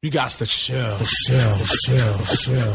[0.00, 0.96] You got to chill,
[1.26, 2.72] chill, chill, chill.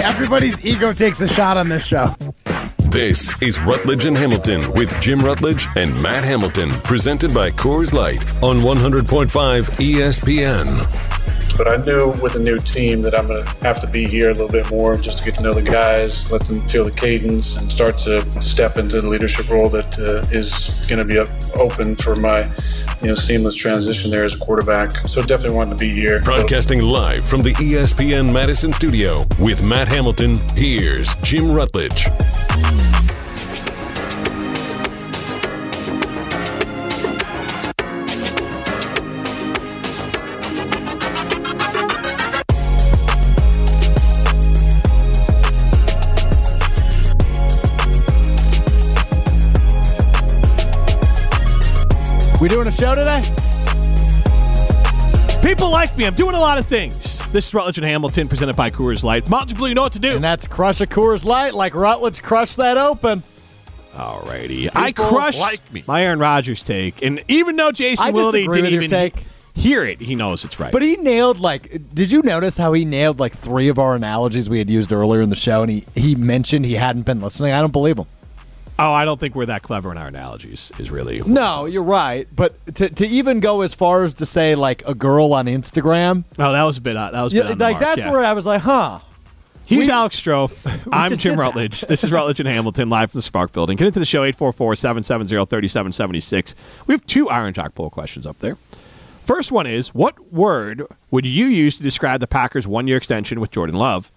[0.00, 2.06] Everybody's ego takes a shot on this show.
[2.90, 8.22] This is Rutledge and Hamilton with Jim Rutledge and Matt Hamilton, presented by Coors Light
[8.44, 9.26] on 100.5
[9.80, 11.07] ESPN
[11.58, 14.30] but I knew with a new team that I'm going to have to be here
[14.30, 16.92] a little bit more just to get to know the guys, let them feel the
[16.92, 21.18] cadence, and start to step into the leadership role that uh, is going to be
[21.58, 22.44] open for my,
[23.02, 24.96] you know, seamless transition there as a quarterback.
[25.08, 26.22] So definitely wanted to be here.
[26.22, 30.38] Broadcasting live from the ESPN Madison studio with Matt Hamilton.
[30.54, 32.06] Here's Jim Rutledge.
[52.48, 53.20] We doing a show today?
[55.42, 56.06] People like me.
[56.06, 57.18] I'm doing a lot of things.
[57.30, 59.28] This is Rutledge and Hamilton presented by Coors Light.
[59.28, 60.14] Mountain Blue, you know what to do.
[60.14, 63.22] And that's crush a Coors Light like Rutledge crushed that open.
[63.92, 64.70] Alrighty.
[64.74, 65.84] I crushed like me.
[65.86, 67.02] my Aaron Rodgers take.
[67.02, 69.26] And even though Jason Wilde disagree didn't with your even take.
[69.54, 70.72] hear it, he knows it's right.
[70.72, 74.48] But he nailed like did you notice how he nailed like three of our analogies
[74.48, 77.52] we had used earlier in the show and he, he mentioned he hadn't been listening?
[77.52, 78.06] I don't believe him.
[78.80, 81.20] Oh, I don't think we're that clever in our analogies, is really.
[81.20, 82.28] No, you're right.
[82.34, 86.22] But to, to even go as far as to say like a girl on Instagram,
[86.38, 86.96] Oh, that was a bit.
[86.96, 88.12] Uh, that was a bit yeah, like mark, that's yeah.
[88.12, 89.00] where I was like, huh.
[89.66, 90.88] He's We- Alex Strouf.
[90.92, 91.38] I'm Jim.
[91.38, 91.80] Rutledge.
[91.82, 93.76] This is Rutledge and Hamilton live from the Spark Building.
[93.76, 96.54] Get into the show 844-770-3776.
[96.86, 98.56] We have two Iron Jock poll questions up there.
[99.24, 103.50] First one is, what word would you use to describe the Packers' one-year extension with
[103.50, 104.10] Jordan Love?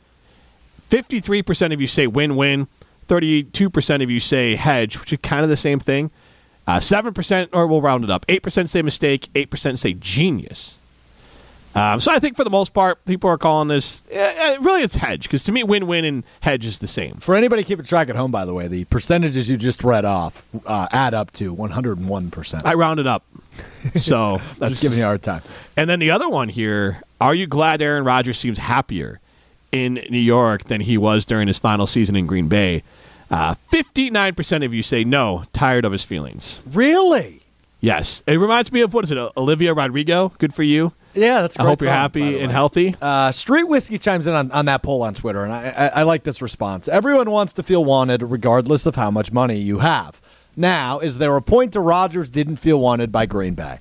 [0.89, 2.67] 53% of you say win-win.
[3.11, 6.11] 32% of you say hedge, which is kind of the same thing.
[6.65, 8.25] Uh, 7%, or we'll round it up.
[8.27, 9.27] 8% say mistake.
[9.35, 10.77] 8% say genius.
[11.75, 14.95] Um, so I think for the most part, people are calling this eh, really it's
[14.95, 17.15] hedge because to me, win-win and hedge is the same.
[17.15, 20.43] For anybody keeping track at home, by the way, the percentages you just read off
[20.65, 22.61] uh, add up to 101%.
[22.65, 23.23] I rounded up,
[23.95, 25.43] so that's just giving you a hard time.
[25.77, 29.21] And then the other one here: Are you glad Aaron Rodgers seems happier
[29.71, 32.83] in New York than he was during his final season in Green Bay?
[33.31, 36.59] Uh, Fifty-nine percent of you say no, tired of his feelings.
[36.71, 37.41] Really?
[37.79, 40.33] Yes, it reminds me of what is it, Olivia Rodrigo?
[40.37, 40.93] Good for you.
[41.13, 41.57] Yeah, that's.
[41.59, 42.95] I hope you're happy and healthy.
[43.01, 46.03] Uh, Street Whiskey chimes in on, on that poll on Twitter, and I, I, I
[46.03, 46.87] like this response.
[46.87, 50.21] Everyone wants to feel wanted, regardless of how much money you have.
[50.55, 53.79] Now, is there a point to Rodgers didn't feel wanted by Green Bay?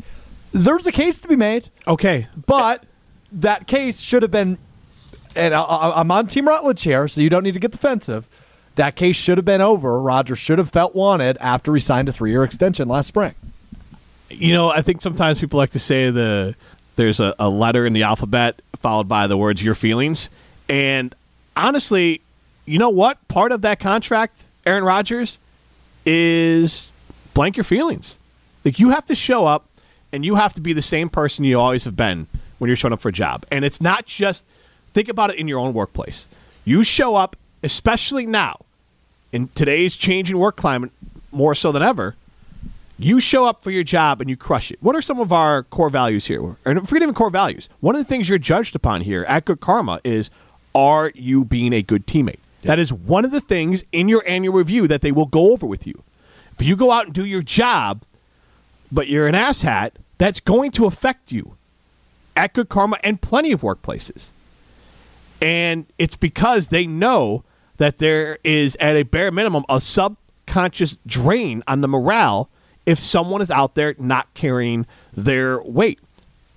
[0.53, 2.85] There's a case to be made, Okay, but
[3.33, 4.59] that case should have been.
[5.37, 8.29] And I, I'm on Team Rutledge here, so you don't need to get defensive.
[8.77, 10.01] That case should have been over.
[10.01, 13.35] Rodgers should have felt wanted after he signed a three-year extension last spring.
[14.31, 16.55] You know, I think sometimes people like to say the
[16.97, 20.31] there's a, a letter in the alphabet followed by the words "your feelings,"
[20.69, 21.15] and
[21.57, 22.21] honestly,
[22.65, 23.27] you know what?
[23.29, 25.39] Part of that contract, Aaron Rodgers,
[26.07, 26.93] is
[27.35, 28.19] blank your feelings.
[28.65, 29.67] Like you have to show up,
[30.13, 32.93] and you have to be the same person you always have been when you're showing
[32.93, 33.45] up for a job.
[33.51, 34.45] And it's not just
[34.93, 36.29] think about it in your own workplace.
[36.65, 38.61] You show up, especially now
[39.33, 40.91] in today's changing work climate,
[41.33, 42.17] more so than ever
[43.01, 44.79] you show up for your job and you crush it.
[44.83, 46.43] What are some of our core values here?
[46.43, 47.69] Or forget even core values.
[47.81, 50.31] One of the things you're judged upon here at Good Karma is
[50.75, 52.39] are you being a good teammate?
[52.63, 55.67] That is one of the things in your annual review that they will go over
[55.67, 56.03] with you.
[56.59, 58.03] If you go out and do your job,
[58.93, 61.57] but you're an asshat, that's going to affect you
[62.37, 64.29] at Good Karma and plenty of workplaces.
[65.41, 67.45] And it's because they know
[67.81, 72.51] that there is, at a bare minimum, a subconscious drain on the morale
[72.85, 75.99] if someone is out there not carrying their weight.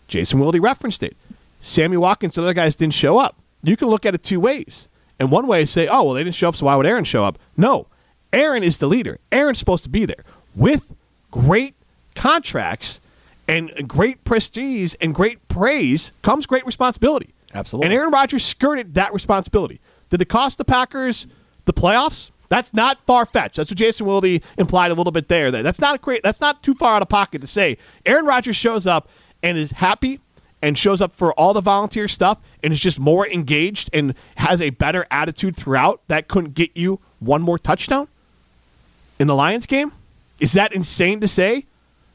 [0.10, 1.16] Jason Wilde referenced it.
[1.62, 3.38] Sammy Watkins and other guys didn't show up.
[3.64, 4.90] You can look at it two ways.
[5.18, 7.06] And one way is say, oh, well, they didn't show up, so why would Aaron
[7.06, 7.40] show up?
[7.56, 7.88] No.
[8.34, 9.18] Aaron is the leader.
[9.32, 10.26] Aaron's supposed to be there.
[10.56, 10.94] With
[11.32, 11.76] great
[12.16, 13.00] contracts
[13.48, 17.34] and great prestige and great praise comes great responsibility.
[17.54, 17.86] Absolutely.
[17.86, 19.80] And Aaron Rodgers skirted that responsibility.
[20.14, 21.26] Did it cost the Packers
[21.66, 22.30] the playoffs?
[22.48, 23.56] That's not far fetched.
[23.56, 25.50] That's what Jason Wilde implied a little bit there.
[25.50, 26.22] That that's not a great.
[26.22, 27.80] That's not too far out of pocket to say.
[28.06, 29.10] Aaron Rodgers shows up
[29.42, 30.20] and is happy
[30.62, 34.62] and shows up for all the volunteer stuff and is just more engaged and has
[34.62, 36.04] a better attitude throughout.
[36.10, 38.08] That couldn't get you one more touchdown
[39.18, 39.94] in the Lions game.
[40.40, 41.66] Is that insane to say?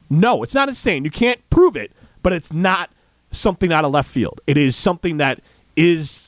[0.09, 1.05] No, it's not insane.
[1.05, 1.91] You can't prove it,
[2.23, 2.91] but it's not
[3.33, 4.41] something out of left field.
[4.47, 5.41] It is something that
[5.77, 6.28] is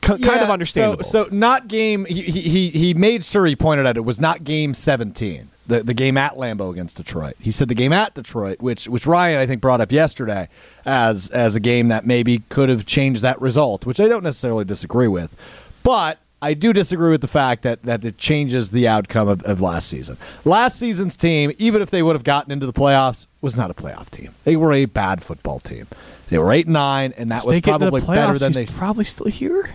[0.00, 1.04] kind Yeah, of understandable.
[1.04, 2.04] So, so not game.
[2.04, 5.50] He, he he made sure he pointed out it was not game seventeen.
[5.66, 7.36] The the game at Lambeau against Detroit.
[7.40, 10.48] He said the game at Detroit, which which Ryan I think brought up yesterday
[10.86, 14.64] as as a game that maybe could have changed that result, which I don't necessarily
[14.64, 15.36] disagree with,
[15.82, 16.18] but.
[16.40, 19.88] I do disagree with the fact that, that it changes the outcome of, of last
[19.88, 20.16] season.
[20.44, 23.74] Last season's team, even if they would have gotten into the playoffs, was not a
[23.74, 24.32] playoff team.
[24.44, 25.88] They were a bad football team.
[26.30, 28.38] They were eight and nine, and that was they get into probably the better playoffs,
[28.40, 29.70] than they probably still here.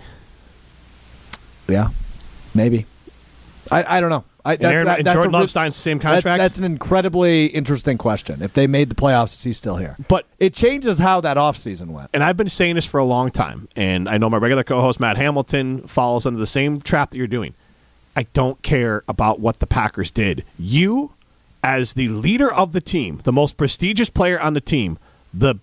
[1.68, 1.90] yeah,
[2.54, 2.86] maybe.
[3.72, 4.24] I, I don't know.
[4.46, 6.38] I, And, Aaron, that- and that's Jordan a Love signs the same contract.
[6.38, 8.42] that's an incredibly interesting question.
[8.42, 9.96] If they made the playoffs, is he still here?
[10.10, 12.10] But- it changes how that offseason went.
[12.14, 15.00] and I've been saying this for a long time, and I know my regular co-host
[15.00, 17.54] Matt Hamilton falls under the same trap that you're doing.
[18.16, 20.44] I don't care about what the Packers did.
[20.60, 21.14] You,
[21.64, 25.00] as the leader of the team, the most prestigious player on the team,
[25.34, 25.56] the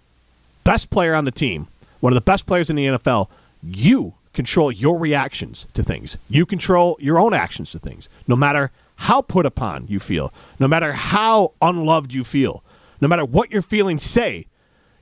[0.65, 1.69] best player on the team,
[2.01, 3.29] one of the best players in the NFL,
[3.63, 6.17] you control your reactions to things.
[6.29, 8.09] You control your own actions to things.
[8.27, 12.63] No matter how put upon you feel, no matter how unloved you feel,
[13.01, 14.47] no matter what your feelings say,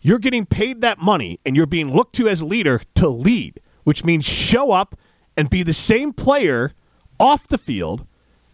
[0.00, 3.60] you're getting paid that money and you're being looked to as a leader to lead,
[3.84, 4.96] which means show up
[5.36, 6.72] and be the same player
[7.18, 8.06] off the field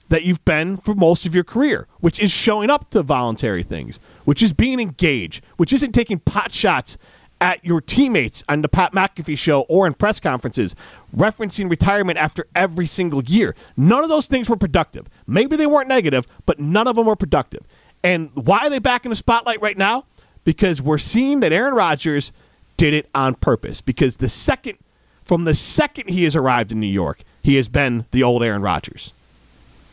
[0.08, 3.98] that you've been for most of your career, which is showing up to voluntary things,
[4.24, 6.98] which is being engaged, which isn't taking pot shots
[7.40, 10.74] at your teammates on the Pat McAfee show or in press conferences,
[11.14, 13.54] referencing retirement after every single year.
[13.76, 15.08] None of those things were productive.
[15.26, 17.64] Maybe they weren't negative, but none of them were productive.
[18.02, 20.04] And why are they back in the spotlight right now?
[20.44, 22.32] Because we're seeing that Aaron Rodgers
[22.76, 23.80] did it on purpose.
[23.80, 24.78] Because the second,
[25.22, 28.62] from the second he has arrived in New York, he has been the old Aaron
[28.62, 29.12] Rodgers.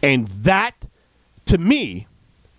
[0.01, 0.73] And that,
[1.45, 2.07] to me,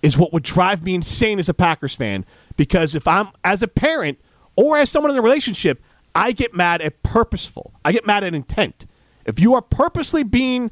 [0.03, 2.25] is what would drive me insane as a Packers fan.
[2.57, 4.19] Because if I'm, as a parent
[4.57, 5.83] or as someone in a relationship,
[6.15, 7.73] I get mad at purposeful.
[7.85, 8.87] I get mad at intent.
[9.25, 10.71] If you are purposely being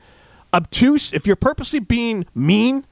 [0.52, 2.84] obtuse, if you're purposely being mean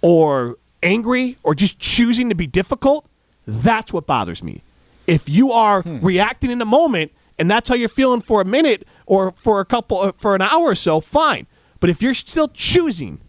[0.00, 3.06] or angry or just choosing to be difficult,
[3.46, 4.62] that's what bothers me.
[5.06, 8.86] If you are reacting in the moment and that's how you're feeling for a minute
[9.06, 11.46] or for a couple uh, for an hour or so, fine.
[11.82, 13.20] But if you're still choosing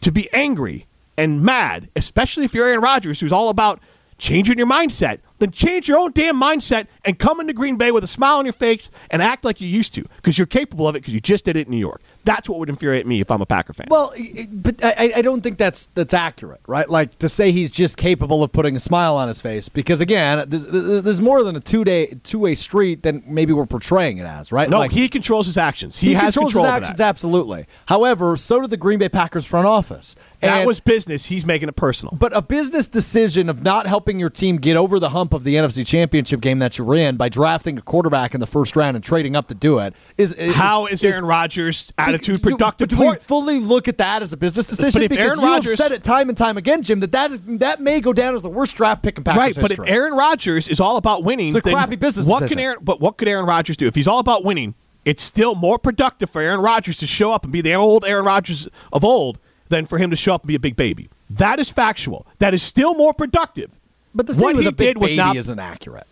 [0.00, 0.86] to be angry
[1.18, 3.78] and mad, especially if you're Aaron Rodgers, who's all about
[4.16, 8.02] changing your mindset, then change your own damn mindset and come into Green Bay with
[8.02, 10.96] a smile on your face and act like you used to because you're capable of
[10.96, 12.00] it because you just did it in New York.
[12.24, 13.88] That's what would infuriate me if I'm a Packer fan.
[13.90, 14.12] Well,
[14.48, 16.88] but I, I don't think that's that's accurate, right?
[16.88, 20.48] Like to say he's just capable of putting a smile on his face, because again,
[20.48, 24.26] there's, there's more than a two day two way street than maybe we're portraying it
[24.26, 24.68] as, right?
[24.68, 25.98] no, Like, he controls his actions.
[25.98, 27.66] He, he has controls control his actions, absolutely.
[27.86, 30.16] However, so did the Green Bay Packers front office.
[30.40, 31.26] That was business.
[31.26, 32.16] He's making it personal.
[32.18, 35.54] But a business decision of not helping your team get over the hump of the
[35.54, 39.04] NFC Championship game that you're in by drafting a quarterback in the first round and
[39.04, 43.10] trading up to do it is, is How is Aaron Rodgers' attitude productive But do
[43.10, 45.02] we fully look at that as a business decision?
[45.02, 47.80] if because Aaron Rodgers- said it time and time again, Jim, that that, is, that
[47.80, 49.80] may go down as the worst draft pick in Packers Right, but if.
[49.86, 52.56] Aaron Rodgers is all about winning, It's a crappy business What decision.
[52.58, 52.78] can Aaron?
[52.82, 54.74] But what could Aaron Rodgers do if he's all about winning?
[55.04, 58.24] It's still more productive for Aaron Rodgers to show up and be the old Aaron
[58.24, 59.38] Rodgers of old
[59.68, 61.08] than for him to show up and be a big baby.
[61.28, 62.26] That is factual.
[62.38, 63.70] That is still more productive.
[64.14, 66.06] but the what he did was not- isn't accurate.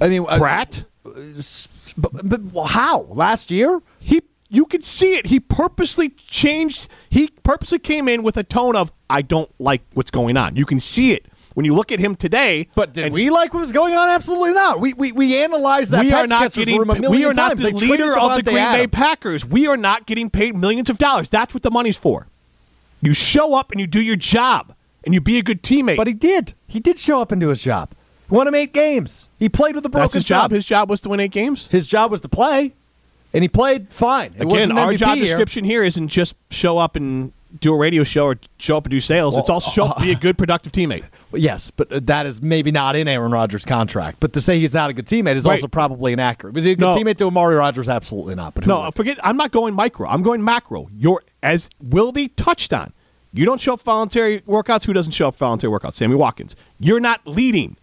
[0.00, 0.84] I mean, uh, Brat.
[1.96, 3.80] but, but how last year?
[4.00, 5.26] He, you could see it.
[5.26, 6.88] He purposely changed.
[7.10, 10.66] He purposely came in with a tone of "I don't like what's going on." You
[10.66, 12.68] can see it when you look at him today.
[12.74, 14.08] But did and we like what was going on?
[14.08, 14.80] Absolutely not.
[14.80, 16.04] We we, we analyzed that.
[16.04, 16.78] we are not getting.
[16.78, 17.62] room a million We are not times.
[17.62, 19.44] the They leader of the Green Bay Packers.
[19.44, 21.28] We are not getting paid millions of dollars.
[21.28, 22.28] That's what the money's for.
[23.02, 24.74] You show up and you do your job
[25.04, 25.96] and you be a good teammate.
[25.96, 26.54] But he did.
[26.66, 27.92] He did show up and do his job.
[28.28, 29.30] Won him eight games.
[29.38, 30.50] He played with a broken that's his job.
[30.50, 31.68] His job was to win eight games.
[31.68, 32.74] His job was to play,
[33.36, 34.32] and he played fine.
[34.36, 38.02] It Again, our MVP job description here isn't just show up and do a radio
[38.02, 39.36] show or show up and do sales.
[39.36, 41.04] it's also show up and be a uh, good, productive teammate.
[41.34, 44.20] Yes, but uh, that is maybe not in Aaron Rodgers' contract.
[44.20, 45.52] But to say he's not a good teammate is Right.
[45.52, 46.54] also probably inaccurate.
[46.54, 46.96] Was he a good No.
[46.96, 47.88] teammate to Amari Rodgers?
[47.90, 48.54] Absolutely not.
[48.54, 49.18] But No, forget.
[49.22, 50.08] I'm not going micro.
[50.08, 50.88] I'm going macro.
[50.96, 52.92] You're as Wildy touched on.
[53.34, 54.86] You don't show up voluntary workouts.
[54.86, 55.94] Who doesn't show up voluntary workouts?
[55.94, 56.56] Sammy Watkins.
[56.78, 57.76] You're not leading.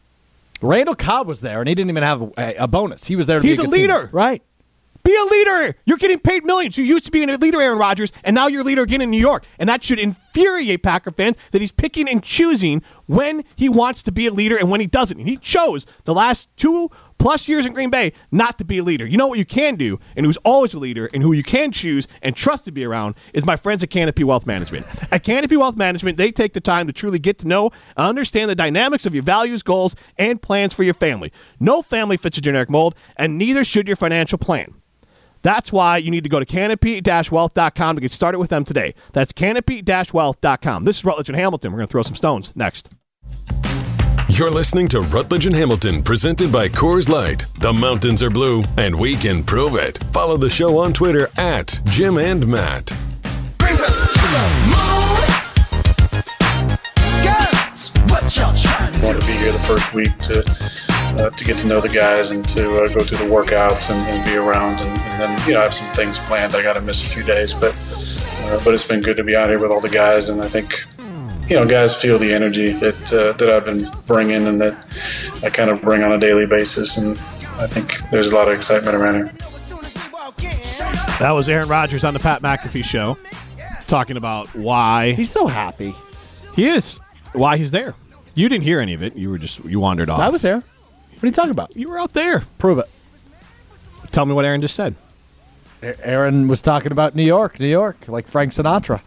[0.61, 3.05] Randall Cobb was there, and he didn't even have a, a bonus.
[3.05, 3.39] He was there.
[3.41, 4.07] To He's be a a, leader.
[4.07, 4.13] teammate.
[4.13, 4.41] right?
[5.03, 5.75] Be a leader.
[5.85, 6.77] You're getting paid millions.
[6.77, 9.11] You used to be a leader, Aaron Rodgers, and now you're a leader again in
[9.11, 9.45] New York.
[9.59, 14.13] And that should infuriate Packer fans that he's picking and choosing when he wants to
[14.13, 15.19] be a leader and when he doesn't.
[15.19, 18.83] And he chose the last two plus years in Green Bay not to be a
[18.83, 19.05] leader.
[19.05, 21.73] You know what you can do, and who's always a leader, and who you can
[21.73, 24.85] choose and trust to be around is my friends at Canopy Wealth Management.
[25.11, 28.49] At Canopy Wealth Management, they take the time to truly get to know and understand
[28.49, 31.31] the dynamics of your values, goals, and plans for your family.
[31.59, 34.75] No family fits a generic mold, and neither should your financial plan.
[35.43, 38.95] That's why you need to go to canopy-wealth.com to get started with them today.
[39.11, 40.83] That's canopy-wealth.com.
[40.85, 41.71] This is Rutledge and Hamilton.
[41.71, 42.89] We're going to throw some stones next.
[44.29, 47.45] You're listening to Rutledge and Hamilton, presented by Coors Light.
[47.59, 50.03] The mountains are blue, and we can prove it.
[50.05, 52.91] Follow the show on Twitter at Jim and Matt.
[59.03, 62.31] wanted to be here the first week to uh, to get to know the guys
[62.31, 64.81] and to uh, go through the workouts and, and be around.
[64.81, 66.55] And, and, then you know I have some things planned.
[66.55, 67.73] I got to miss a few days, but
[68.45, 70.29] uh, but it's been good to be out here with all the guys.
[70.29, 70.85] And I think
[71.49, 74.85] you know guys feel the energy that uh, that I've been bringing and that
[75.43, 76.97] I kind of bring on a daily basis.
[76.97, 77.17] And
[77.57, 79.33] I think there's a lot of excitement around here.
[81.19, 83.17] That was Aaron Rodgers on the Pat McAfee show
[83.87, 85.93] talking about why He's so happy.
[86.55, 86.95] he is,
[87.33, 87.93] why he's there.
[88.33, 89.15] You didn't hear any of it.
[89.15, 90.19] You were just you wandered off.
[90.19, 90.63] I was there.
[91.23, 91.77] What are you talking about?
[91.77, 92.43] you were out there.
[92.57, 92.89] Prove it.
[94.11, 94.93] Tell me what Aaron just said.
[95.81, 98.99] Aaron was talking about New York, New York, like Frank Sinatra.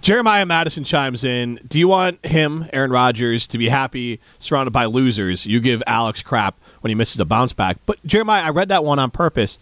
[0.00, 1.60] Jeremiah Madison chimes in.
[1.68, 5.46] Do you want him, Aaron Rodgers, to be happy surrounded by losers?
[5.46, 7.76] You give Alex crap when he misses a bounce back.
[7.86, 9.60] But Jeremiah, I read that one on purpose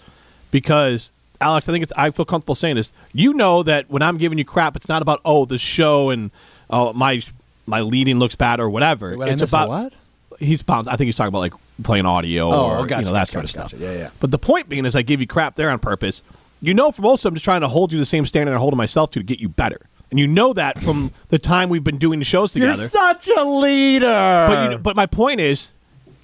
[0.50, 1.12] because
[1.42, 2.90] Alex, I think it's I feel comfortable saying this.
[3.12, 6.30] You know that when I'm giving you crap, it's not about oh the show and
[6.70, 7.20] oh my
[7.66, 9.14] my leading looks bad or whatever.
[9.14, 9.92] Wait, I it's about what?
[10.38, 10.88] he's bounce.
[10.88, 13.30] I think he's talking about like playing audio Oh, or gotcha, you know that gotcha,
[13.32, 13.80] sort of gotcha, stuff.
[13.80, 14.10] yeah, yeah.
[14.20, 16.22] But the point being is, I give you crap there on purpose.
[16.60, 18.52] You know, for most of them, I'm just trying to hold you the same standard
[18.52, 19.80] I'm holding myself to to get you better.
[20.10, 22.80] And you know that from the time we've been doing the shows together.
[22.80, 24.06] You're such a leader.
[24.06, 25.72] But, you, but my point is,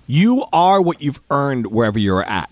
[0.06, 2.49] you are what you've earned wherever you're at.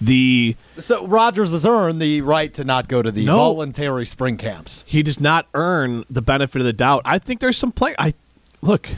[0.00, 3.36] The so Rodgers has earned the right to not go to the No.
[3.36, 4.84] voluntary spring camps.
[4.86, 7.02] he does not earn the benefit of the doubt.
[7.04, 7.94] I think there's some play.
[7.98, 8.14] I
[8.62, 8.88] look,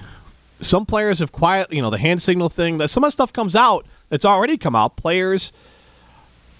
[0.60, 1.72] some players have quiet.
[1.72, 2.78] You know, the hand signal thing.
[2.78, 4.96] That some of the stuff comes out that's already come out.
[4.96, 5.52] Players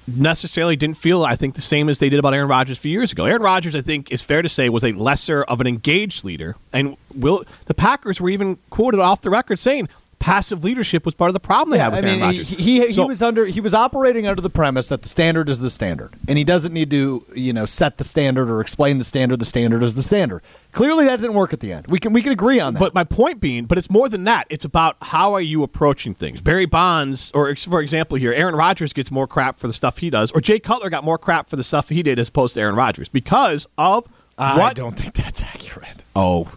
[0.06, 2.92] necessarily didn't feel, I think, the same as they did about Aaron Rodgers a few
[2.92, 3.26] years ago.
[3.26, 6.56] Aaron Rodgers, I think, is fair to say, was a lesser of an engaged leader,
[6.72, 9.88] and will the Packers were even quoted off the record saying
[10.20, 12.48] passive leadership was part of the problem they had with I Aaron mean, Rodgers.
[12.48, 15.48] he, he, he So- was under he was operating under the premise that the standard
[15.48, 18.98] is the standard, and he doesn't need to you know set the standard or explain
[18.98, 19.40] the standard.
[19.40, 20.42] The standard is the standard.
[20.72, 21.88] Clearly, that didn't work at the end.
[21.88, 22.80] We can we can agree on that.
[22.80, 24.46] But my point being, but it's more than that.
[24.50, 26.40] It's about how are you approaching things.
[26.40, 30.10] Barry Bonds, or for example, here, Aaron Rodgers gets more crap for the stuff he
[30.10, 32.60] does, or Jay Cutler got more crap for the stuff he did as opposed to
[32.60, 34.06] Aaron Rodgers because of
[34.38, 34.76] I what?
[34.76, 35.88] don't think that's accurate.
[36.14, 36.48] Oh,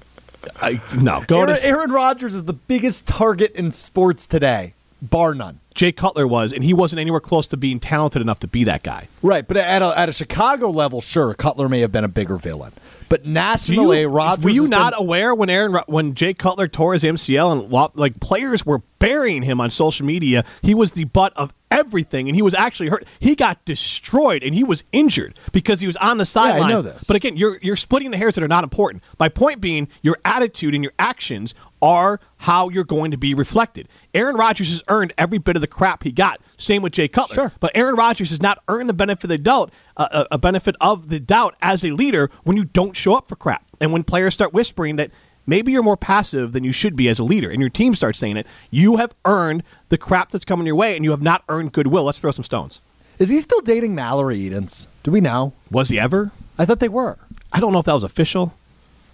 [0.62, 1.24] I, no.
[1.28, 5.60] Go Aaron, to Aaron Rodgers is the biggest target in sports today, bar none.
[5.74, 8.84] Jay Cutler was, and he wasn't anywhere close to being talented enough to be that
[8.84, 9.08] guy.
[9.22, 12.38] Right, but at a, at a Chicago level, sure, Cutler may have been a bigger
[12.38, 12.74] villain.
[13.14, 16.34] But Do you- nationally, Rodgers were you has been- not aware when Aaron when Jay
[16.34, 20.44] Cutler tore his MCL and like players were burying him on social media?
[20.64, 23.06] He was the butt of everything, and he was actually hurt.
[23.20, 26.64] He got destroyed, and he was injured because he was on the sideline.
[26.64, 27.04] I know this.
[27.04, 29.04] But again, you're you're splitting the hairs that are not important.
[29.20, 31.54] My point being, your attitude and your actions
[31.84, 33.88] are how you're going to be reflected.
[34.14, 36.40] Aaron Rodgers has earned every bit of the crap he got.
[36.58, 37.36] Same with Jay Cutler.
[37.36, 37.52] Sure.
[37.60, 41.10] But Aaron Rodgers has not earned the benefit of the doubt, uh, a benefit of
[41.10, 44.34] the doubt as a leader when you don't show up for crap, and when players
[44.34, 45.12] start whispering that
[45.46, 48.18] maybe you're more passive than you should be as a leader, and your team starts
[48.18, 48.48] saying it.
[48.72, 52.06] You have earned the crap that's coming your way, and you have not earned goodwill.
[52.06, 52.80] Let's throw some stones.
[53.20, 54.88] Is he still dating Mallory Edens?
[55.04, 55.54] Do we know?
[55.70, 56.32] Was he ever?
[56.58, 57.18] I thought they were.
[57.52, 58.54] I don't know if that was official.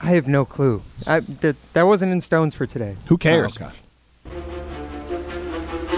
[0.01, 0.81] I have no clue.
[1.05, 2.95] I, that, that wasn't in stones for today.
[3.07, 3.57] Who cares?
[3.61, 3.75] Oh, okay.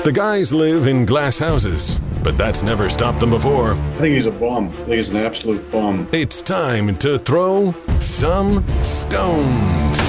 [0.04, 3.74] The guys live in glass houses, but that's never stopped them before.
[3.74, 4.70] I think he's a bum.
[4.70, 6.08] I think he's an absolute bum.
[6.12, 10.00] It's time to throw some stones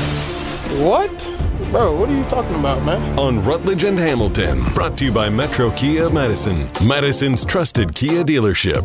[0.80, 1.30] What?
[1.72, 3.18] Bro, what are you talking about, man?
[3.18, 4.62] on Rutledge and Hamilton.
[4.74, 8.84] Brought to you by Metro Kia Madison, Madison's trusted Kia dealership.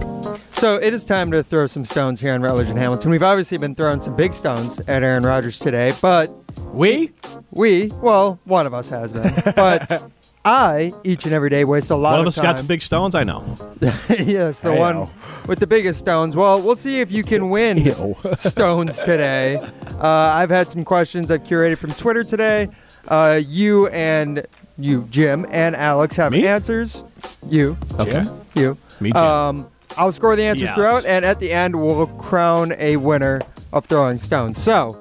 [0.58, 3.12] So it is time to throw some stones here on Rutledge and Hamilton.
[3.12, 6.32] We've obviously been throwing some big stones at Aaron Rodgers today, but
[6.74, 7.12] We?
[7.52, 10.10] we, well, one of us has been, but
[10.48, 12.44] I, each and every day, waste a lot One of of us time.
[12.46, 13.14] got some big stones.
[13.16, 13.44] I know.
[14.10, 15.10] yes, the I one know.
[15.48, 16.36] with the biggest stones.
[16.36, 19.58] Well, we'll see if you can win stones today.
[19.58, 22.70] Uh, I've had some questions I've curated from Twitter today.
[23.08, 24.46] Uh, you and
[24.78, 26.46] you, Jim and Alex, have Me?
[26.48, 27.04] answers.
[27.48, 28.24] You, Okay.
[28.56, 28.78] you.
[29.00, 29.18] Me, Jim.
[29.22, 30.76] Um, I'll score the answers Yes.
[30.76, 33.42] throughout, and at the end, we'll crown a winner
[33.74, 34.62] of throwing stones.
[34.62, 34.98] So,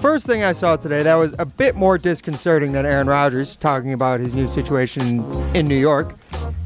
[0.00, 3.92] first thing I saw today that was a bit more disconcerting than Aaron Rodgers talking
[3.92, 5.22] about his new situation
[5.54, 6.16] in New York.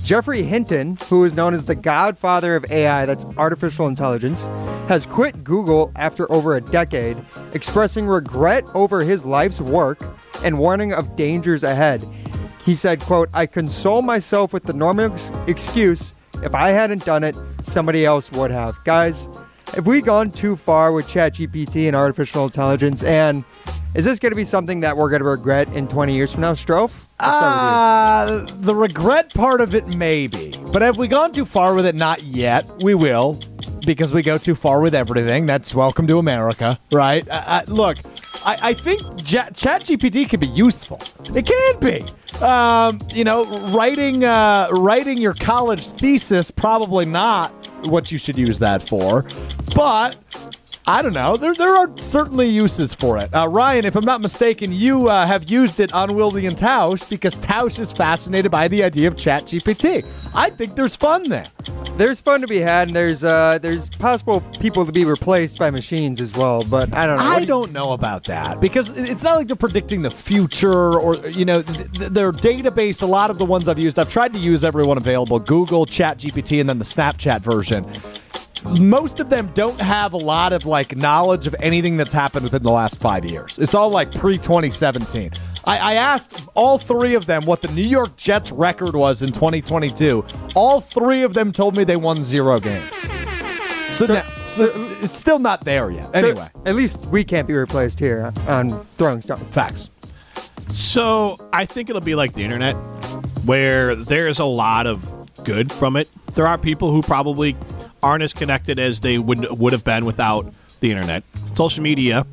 [0.04, 4.46] Geoffrey Hinton, who is known as the godfather of AI, that's artificial intelligence,
[4.86, 7.16] has quit Google after over a decade,
[7.54, 10.00] expressing regret over his life's work
[10.44, 12.06] and warning of dangers ahead.
[12.64, 17.24] He said, quote, I console myself with the normal ex- excuse If I hadn't done
[17.24, 18.76] it, somebody else would have.
[18.84, 19.28] Guys,
[19.72, 23.02] have we gone too far with ChatGPT and artificial intelligence?
[23.02, 23.44] And
[23.94, 26.42] is this going to be something that we're going to regret in 20 years from
[26.42, 27.06] now, Strouf?
[27.18, 30.54] Uh, the regret part of it, maybe.
[30.72, 31.94] But have we gone too far with it?
[31.94, 32.68] Not yet.
[32.82, 33.40] We will,
[33.86, 35.46] because we go too far with everything.
[35.46, 37.26] That's welcome to America, right?
[37.28, 37.98] Uh, uh, look,
[38.44, 41.00] I, I think ja- ChatGPT can be useful.
[41.34, 42.04] It can be.
[42.44, 43.44] Um, you know,
[43.74, 47.54] writing uh, writing your college thesis probably not
[47.86, 49.24] what you should use that for,
[49.74, 50.16] but
[50.86, 51.38] I don't know.
[51.38, 53.34] There, there are certainly uses for it.
[53.34, 57.08] Uh, Ryan, if I'm not mistaken, you uh, have used it on Wildy and Tausch
[57.08, 60.04] because Tausch is fascinated by the idea of ChatGPT.
[60.34, 61.46] I think there's fun there.
[61.96, 65.70] There's fun to be had, and there's uh, there's possible people to be replaced by
[65.70, 66.64] machines as well.
[66.64, 67.24] But I don't know.
[67.24, 71.16] I do don't know about that because it's not like they're predicting the future or,
[71.28, 73.00] you know, th- th- their database.
[73.00, 75.86] A lot of the ones I've used, I've tried to use every one available Google,
[75.86, 77.86] ChatGPT, and then the Snapchat version.
[78.78, 82.62] Most of them don't have a lot of like knowledge of anything that's happened within
[82.62, 83.58] the last five years.
[83.58, 85.32] It's all like pre 2017.
[85.64, 89.32] I, I asked all three of them what the New York Jets record was in
[89.32, 90.24] 2022.
[90.54, 93.08] All three of them told me they won zero games.
[93.92, 94.70] So, now, so
[95.02, 96.04] it's still not there yet.
[96.06, 99.42] So, Anyway, at least we can't be replaced here on throwing stones.
[99.50, 99.90] facts.
[100.68, 102.74] So I think it'll be like the internet,
[103.44, 105.06] where there's a lot of
[105.44, 106.08] good from it.
[106.34, 107.54] There are people who probably
[108.04, 111.24] aren't as connected as they would would have been without the internet.
[111.54, 112.26] Social media,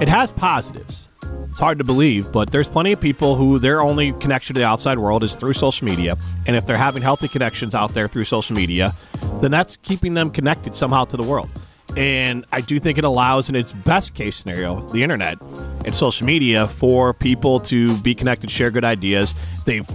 [0.00, 1.08] it has positives.
[1.50, 4.66] It's hard to believe, but there's plenty of people who their only connection to the
[4.66, 6.16] outside world is through social media.
[6.46, 8.94] And if they're having healthy connections out there through social media,
[9.40, 11.50] then that's keeping them connected somehow to the world.
[11.96, 15.40] And I do think it allows, in its best case scenario, the internet
[15.84, 19.34] and social media for people to be connected, share good ideas.
[19.64, 19.88] They've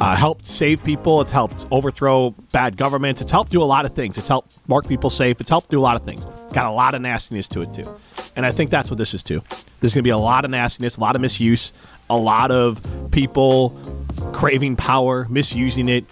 [0.00, 1.20] uh, helped save people.
[1.20, 3.20] It's helped overthrow bad governments.
[3.20, 4.18] It's helped do a lot of things.
[4.18, 5.40] It's helped mark people safe.
[5.40, 6.26] It's helped do a lot of things.
[6.44, 7.94] It's Got a lot of nastiness to it, too.
[8.36, 9.42] And I think that's what this is, too.
[9.80, 11.72] There's going to be a lot of nastiness, a lot of misuse,
[12.08, 12.80] a lot of
[13.10, 13.70] people
[14.32, 16.04] craving power, misusing it,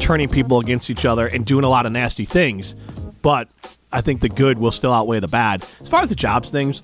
[0.00, 2.74] turning people against each other, and doing a lot of nasty things.
[3.22, 3.48] But
[3.92, 5.64] I think the good will still outweigh the bad.
[5.80, 6.82] As far as the jobs things,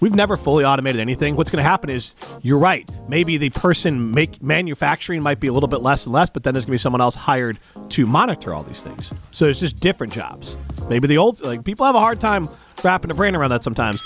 [0.00, 1.36] we've never fully automated anything.
[1.36, 2.88] What's going to happen is you're right.
[3.08, 6.54] Maybe the person make manufacturing might be a little bit less and less, but then
[6.54, 7.58] there's going to be someone else hired
[7.90, 9.12] to monitor all these things.
[9.30, 10.56] So it's just different jobs.
[10.88, 12.48] Maybe the old like people have a hard time
[12.82, 14.00] wrapping their brain around that sometimes.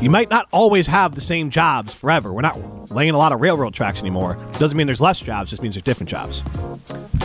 [0.00, 2.32] You might not always have the same jobs forever.
[2.32, 4.38] We're not laying a lot of railroad tracks anymore.
[4.58, 6.44] Doesn't mean there's less jobs, just means there's different jobs.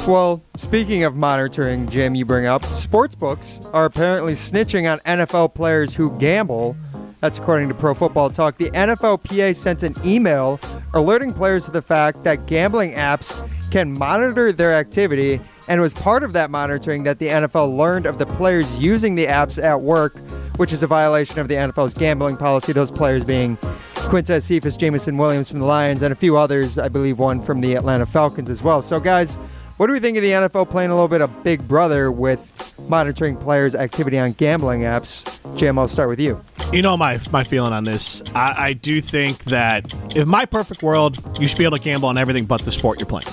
[0.08, 5.54] Well, speaking of monitoring, Jim, you bring up sports books are apparently snitching on NFL
[5.54, 6.76] players who gamble.
[7.24, 8.58] That's according to Pro Football Talk.
[8.58, 10.60] The NFLPA sent an email
[10.94, 13.40] alerting players to the fact that gambling apps
[13.72, 18.08] can monitor their activity, and it was part of that monitoring that the NFL learned
[18.08, 20.18] of the players using the apps at work,
[20.58, 22.74] which is a violation of the NFL's gambling policy.
[22.74, 23.56] Those players being
[23.94, 27.62] Quintez Cephus, Jameson Williams from the Lions, and a few others, I believe one from
[27.62, 28.82] the Atlanta Falcons as well.
[28.82, 29.38] So, guys,
[29.84, 32.74] what do we think of the NFL playing a little bit of Big Brother with
[32.88, 35.28] monitoring players' activity on gambling apps?
[35.58, 36.42] Jim, I'll start with you.
[36.72, 38.24] You know my my feeling on this.
[38.34, 42.08] I, I do think that if my perfect world, you should be able to gamble
[42.08, 43.28] on everything but the sport you're playing,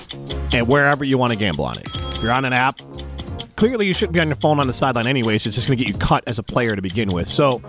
[0.51, 1.87] and wherever you want to gamble on it.
[1.87, 2.81] If you're on an app,
[3.55, 5.45] clearly you shouldn't be on your phone on the sideline anyways.
[5.45, 7.27] It's just going to get you cut as a player to begin with.
[7.27, 7.61] So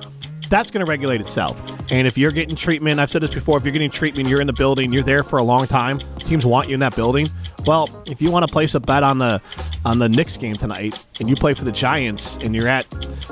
[0.49, 1.61] that's going to regulate itself.
[1.91, 4.47] And if you're getting treatment, I've said this before, if you're getting treatment, you're in
[4.47, 5.99] the building, you're there for a long time.
[6.19, 7.31] Teams want you in that building.
[7.67, 9.41] Well, if you want to place a bet on the
[9.85, 12.87] on the Knicks game tonight, and you play for the Giants, and you're at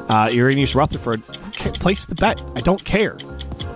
[0.09, 1.23] uh, you're in East Rutherford,
[1.81, 2.41] place the bet.
[2.55, 3.19] I don't care.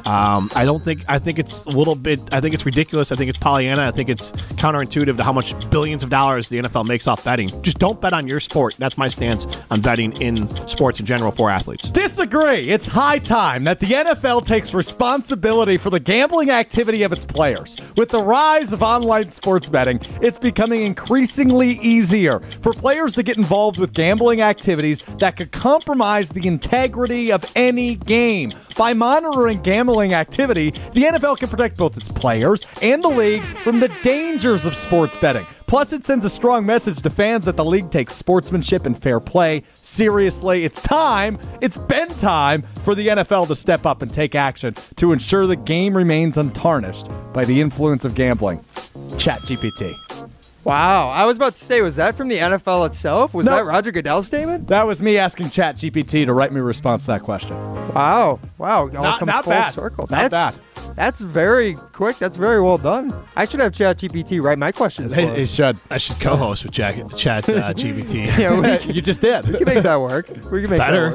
[0.06, 1.04] Um, I don't think.
[1.08, 2.20] I think it's a little bit.
[2.32, 3.12] I think it's ridiculous.
[3.12, 3.86] I think it's Pollyanna.
[3.86, 7.62] I think it's counterintuitive to how much billions of dollars the NFL makes off betting.
[7.62, 8.74] Just don't bet on your sport.
[8.78, 11.88] That's my stance on betting in sports in general for athletes.
[11.88, 12.68] Disagree.
[12.68, 17.78] It's high time that the NFL takes responsibility for the gambling activity of its players.
[17.96, 23.36] With the rise of online sports betting, it's becoming increasingly easier for players to get
[23.36, 28.52] involved with gambling activities that could compromise the integrity of any game.
[28.76, 33.78] By monitoring gambling activity, the NFL can protect both its players and the league from
[33.80, 35.46] the dangers of sports betting.
[35.66, 39.18] Plus, it sends a strong message to fans that the league takes sportsmanship and fair
[39.20, 40.64] play seriously.
[40.64, 45.12] It's time, it's been time for the NFL to step up and take action to
[45.12, 48.64] ensure the game remains untarnished by the influence of gambling.
[49.16, 50.03] ChatGPT.
[50.64, 53.34] Wow, I was about to say, was that from the NFL itself?
[53.34, 53.56] Was No.
[53.56, 54.66] that Roger Goodell's statement?
[54.68, 57.54] That was me asking ChatGPT to write me a response to that question.
[57.92, 59.70] Wow, wow, it all Not- comes not full bad.
[59.74, 60.06] circle.
[60.10, 60.64] Not That's bad.
[60.96, 62.18] That's very quick.
[62.18, 63.12] That's very well done.
[63.36, 65.76] I should have ChatGPT write my questions for It, it should.
[65.90, 68.38] I should co-host with Jack, Chat uh, GBT.
[68.38, 69.46] Yeah, we, you just did.
[69.46, 70.28] we can make that work.
[70.50, 71.10] We can make Better.
[71.10, 71.12] that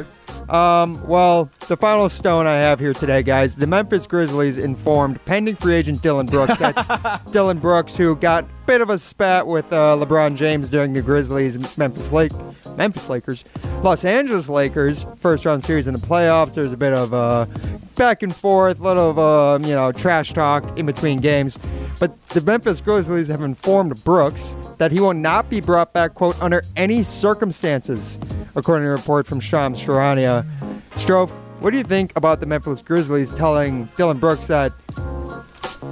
[0.50, 0.54] work.
[0.54, 3.56] Um, well, the final stone I have here today, guys.
[3.56, 6.58] The Memphis Grizzlies informed pending free agent Dillon Brooks.
[6.60, 6.88] That's
[7.32, 11.02] Dillon Brooks, who got a bit of a spat with uh, LeBron James during the
[11.02, 12.32] Grizzlies Memphis Lake,
[12.78, 13.44] Memphis Lakers,
[13.82, 16.54] Los Angeles Lakers first round series in the playoffs.
[16.54, 17.48] There's a bit of uh,
[17.96, 21.58] back and forth, a little of uh, you know trash talk in between games.
[22.00, 26.40] But the Memphis Grizzlies have informed Brooks that he will not be brought back, quote,
[26.40, 28.20] under any circumstances,
[28.56, 30.46] according to a report from Shams Charania.
[30.92, 34.74] Strouf, what do you think about the Memphis Grizzlies telling Dillon Brooks that,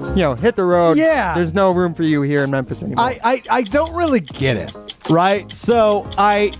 [0.10, 0.98] you know, hit the road?
[0.98, 1.34] Yeah.
[1.36, 3.06] There's no room for you here in Memphis anymore.
[3.06, 4.76] I, I, I don't really get it,
[5.10, 5.52] right?
[5.52, 6.54] So I,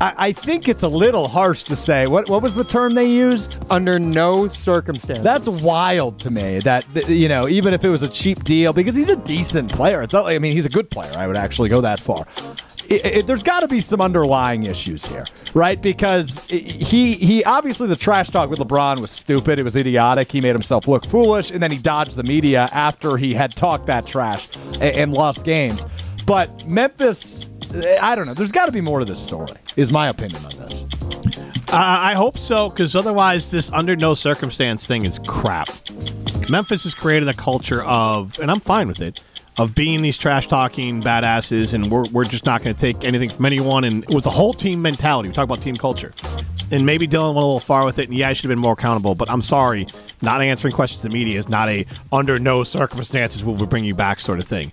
[0.00, 2.06] I I think it's a little harsh to say.
[2.06, 3.58] What what was the term they used?
[3.70, 5.24] under no circumstances.
[5.24, 6.58] That's wild to me.
[6.60, 9.72] That th- you know, even if it was a cheap deal, because he's a decent
[9.72, 10.02] player.
[10.02, 11.12] It's not, I mean, he's a good player.
[11.16, 12.26] I would actually go that far.
[12.92, 15.24] It, it, there's got to be some underlying issues here,
[15.54, 15.80] right?
[15.80, 19.58] Because he he obviously the trash talk with LeBron was stupid.
[19.58, 20.30] It was idiotic.
[20.30, 23.86] He made himself look foolish, and then he dodged the media after he had talked
[23.86, 25.86] that trash and, and lost games.
[26.26, 27.48] But Memphis,
[28.00, 28.34] I don't know.
[28.34, 29.52] There's got to be more to this story.
[29.76, 30.84] Is my opinion on this.
[31.72, 35.70] Uh, I hope so, because otherwise, this under no circumstance thing is crap.
[36.50, 39.20] Memphis has created a culture of, and I'm fine with it,
[39.58, 43.30] of being these trash talking badasses, and we're, we're just not going to take anything
[43.30, 43.84] from anyone.
[43.84, 45.28] And it was the whole team mentality.
[45.28, 46.12] We talk about team culture.
[46.70, 48.62] And maybe Dillon went a little far with it, and yeah, I should have been
[48.62, 49.14] more accountable.
[49.14, 49.86] But I'm sorry,
[50.22, 53.84] not answering questions to the media is not a under no circumstances will we bring
[53.84, 54.72] you back sort of thing.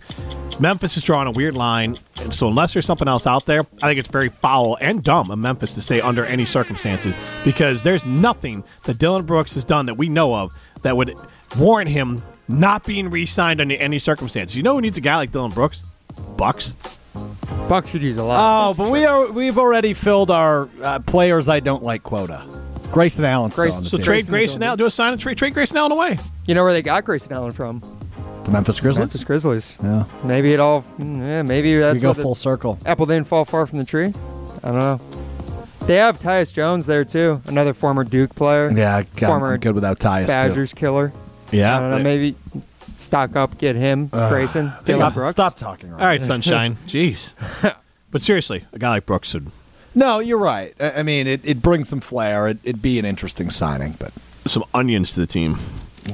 [0.59, 1.97] Memphis is drawing a weird line,
[2.31, 5.39] so unless there's something else out there, I think it's very foul and dumb of
[5.39, 9.95] Memphis to say under any circumstances because there's nothing that Dillon Brooks has done that
[9.95, 11.13] we know of that would
[11.57, 14.57] warrant him not being re-signed under any circumstances.
[14.57, 15.85] You know who needs a guy like Dillon Brooks?
[16.35, 16.75] Bucks.
[17.69, 18.69] Bucks could use a lot.
[18.69, 22.43] Oh, but we are we've already filled our uh, players I don't like quota.
[22.91, 24.03] Grayson Allen Grayson- on So team.
[24.03, 24.77] trade Grayson Grayson Allen.
[24.79, 26.17] Do a sign and trade, trade Grayson Allen away.
[26.47, 27.81] You know where they got Grayson Allen from?
[28.45, 28.99] the Memphis Grizzlies.
[28.99, 29.77] Memphis Grizzlies.
[29.83, 30.83] Yeah, Maybe it all.
[30.97, 32.79] mm, Yeah, maybe we go full circle.
[32.85, 34.13] apple didn't fall far from the tree.
[34.63, 35.01] I don't know.
[35.85, 38.71] They have Tyus Jones there too, another former Duke player.
[38.71, 40.21] Yeah, God, Former good without Tyus.
[40.27, 40.33] too.
[40.33, 41.12] Badgers killer.
[41.51, 41.77] Yeah.
[41.77, 41.99] I don't know.
[41.99, 42.35] Maybe
[42.93, 45.31] stock up, get him, Grayson, Dillon Stop, Brooks.
[45.31, 45.91] stop talking.
[45.91, 46.75] All right, Sunshine.
[46.88, 47.33] Jeez.
[48.12, 49.51] But seriously, a guy like Brooks would
[49.93, 50.73] No, you're right.
[50.79, 52.47] I, I mean, it, it brings some flair.
[52.47, 54.12] It, it'd be an interesting signing, but
[54.45, 55.59] some onions to the team.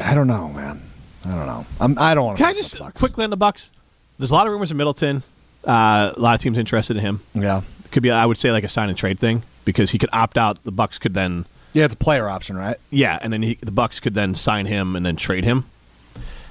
[0.02, 0.82] I don't know, man.
[1.24, 1.66] I don't know.
[1.80, 2.44] I'm, I don't want to.
[2.44, 3.72] Can I just quickly on the Bucks?
[4.20, 5.24] There's a lot of rumors in Middleton.
[5.66, 7.22] Uh, a lot of teams interested in him.
[7.34, 10.10] Yeah, Could be, I would say, like a sign and trade thing because he could
[10.12, 10.64] opt out.
[10.64, 11.46] The Bucks could then,
[11.76, 11.86] yeah.
[11.86, 12.78] It's a player option, right?
[12.90, 15.66] yeah, and then he, the Bucks could then sign him and then trade him.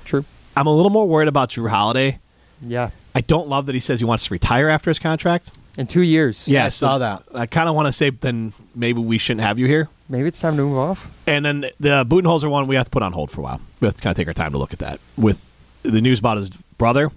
[0.05, 0.25] True.
[0.57, 2.21] I'm a little more worried about Jrue Holiday.
[2.61, 2.91] Yeah.
[3.15, 5.53] I don't love that he says he wants to retire after his contract.
[5.77, 6.47] In two years.
[6.47, 7.25] Yeah, I saw that.
[7.35, 9.89] I kind of want to say then maybe we shouldn't have you here.
[10.09, 11.11] Maybe it's time to move off.
[11.27, 13.61] And then the Budenholzer one we have to put on hold for a while.
[13.81, 15.01] We have to kind of take our time to look at that.
[15.17, 15.51] With
[15.83, 17.11] the news about his brother,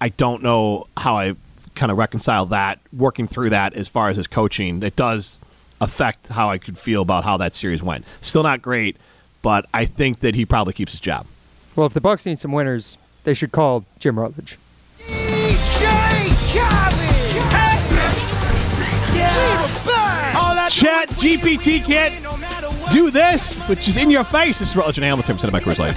[0.00, 1.36] I don't know how I
[1.74, 4.82] kind of reconcile that, working through that as far as his coaching.
[4.82, 5.38] It does
[5.84, 8.04] affect how I could feel about how that series went.
[8.20, 8.96] Still not great,
[9.42, 11.26] but I think that he probably keeps his job.
[11.76, 14.58] Well, if the Bucks need some winners, they should call Jim Rutledge.
[20.70, 24.58] Chat GPT can't do this, which is in your face.
[24.58, 25.94] This is Rutledge and Hamilton, by Coors Light.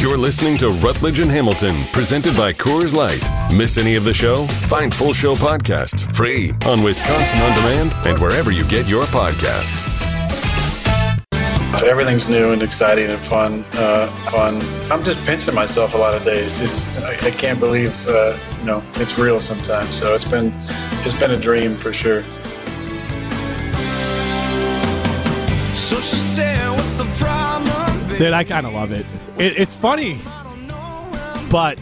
[0.00, 3.22] You're listening to Rutledge and Hamilton, presented by Coors Light.
[3.54, 4.46] Miss any of the show?
[4.46, 9.84] Find full show podcasts free on Wisconsin On Demand and wherever you get your podcasts.
[11.82, 13.62] Everything's new and exciting and fun.
[13.74, 14.62] Uh, fun.
[14.90, 16.62] I'm just pinching myself a lot of days.
[16.62, 19.94] It's, I, I can't believe, uh, you know, it's real sometimes.
[19.94, 20.50] So it's been,
[21.04, 22.22] it's been a dream for sure.
[25.74, 26.69] So she said, What's the problem?
[28.20, 29.06] Dude, I kind of love it.
[29.38, 29.56] it.
[29.58, 30.20] It's funny,
[31.50, 31.78] but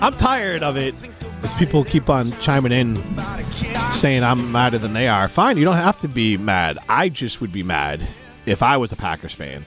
[0.00, 0.94] I'm tired of it.
[1.42, 3.02] As people keep on chiming in,
[3.90, 5.26] saying I'm madder than they are.
[5.26, 6.78] Fine, you don't have to be mad.
[6.88, 8.06] I just would be mad
[8.46, 9.64] if I was a Packers fan.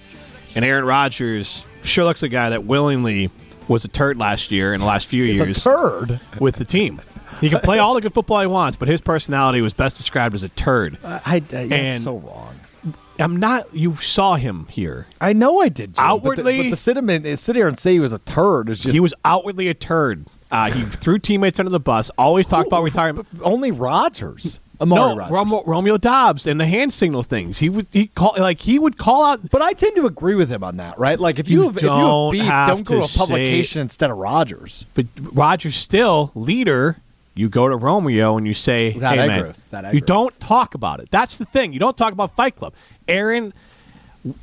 [0.55, 3.29] And Aaron Rodgers sure looks like a guy that willingly
[3.67, 6.21] was a turd last year and the last few It's a turd.
[6.39, 7.01] with the team.
[7.41, 10.35] He can play all the good football he wants, but his personality was best described
[10.35, 10.97] as a turd.
[11.03, 12.55] I, And- so wrong.
[13.23, 13.73] I'm not.
[13.73, 15.07] You saw him here.
[15.21, 15.95] I know I did.
[15.95, 18.13] Jim, Outwardly- but the, but to sit him in, sit here and say he was
[18.13, 20.25] a turd is just He was outwardly a turd.
[20.51, 22.11] Uh, he threw teammates under the bus.
[22.17, 23.27] Always talked about retirement.
[23.41, 24.59] only Rodgers.
[24.79, 25.37] Amari no, Rodgers.
[25.37, 27.59] Romo, Romeo Doubs and the hand signal things.
[27.59, 29.49] He would he call like he would call out.
[29.49, 31.19] But I tend to agree with him on that, right?
[31.19, 33.17] Like if you, You have, if you have beef, have don't go to to a
[33.17, 34.85] publication instead of Rodgers.
[34.93, 36.97] But Rodgers still leader.
[37.35, 39.69] You go to Romeo and you say, That "Hey man, agree with.
[39.71, 41.73] That I you don't talk about it." That's the thing.
[41.73, 42.73] You don't talk about Fight Club.
[43.07, 43.53] Aaron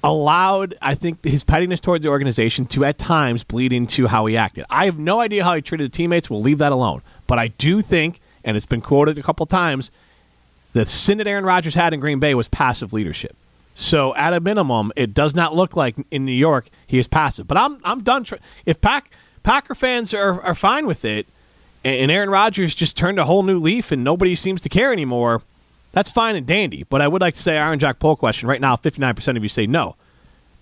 [0.05, 4.37] allowed, I think, his pettiness towards the organization to at times bleed into how he
[4.37, 4.65] acted.
[4.69, 6.29] I have no idea how he treated the teammates.
[6.29, 7.03] We'll leave that alone.
[7.27, 9.91] But I do think, and it's been quoted a couple times,
[10.73, 13.37] the sin that Aaron Rodgers had in Green Bay was passive leadership.
[13.75, 17.47] So at a minimum, it does not look like in New York he is passive.
[17.47, 18.25] But I'm I'm done.
[18.25, 19.11] Tr- if Pack
[19.43, 21.27] Packer fans are are fine with it,
[21.83, 24.93] and, and Aaron Rodgers just turned a whole new leaf and nobody seems to care
[24.93, 25.43] anymore,
[25.93, 26.85] that's fine and dandy.
[26.89, 28.77] But I would like to say Iron Jack poll question right now.
[28.77, 29.97] Fifty nine percent of you say no.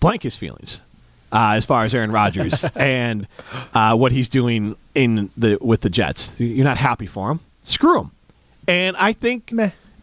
[0.01, 0.83] Blank his feelings
[1.33, 3.27] uh, as far as Aaron Rodgers and
[3.75, 6.39] uh, what he's doing in the with the Jets.
[6.41, 7.41] You're not happy for him.
[7.63, 8.11] Screw him.
[8.67, 9.53] And I think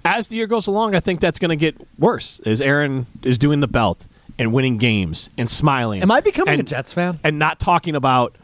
[0.04, 2.40] as the year goes along, I think that's going to get worse.
[2.46, 4.08] As Aaron is doing the belt
[4.38, 6.02] and winning games and smiling.
[6.02, 7.20] Am I becoming and- a Jets fan?
[7.24, 8.36] and not talking about?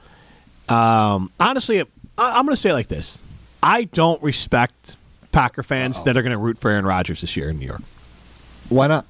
[0.69, 1.85] Um, honestly, I,
[2.17, 3.17] I'm going to say it like this:
[3.61, 4.95] I don't respect
[5.31, 7.81] Packer fans that are going to root for Aaron Rodgers this year in New York.
[8.69, 9.05] Why not?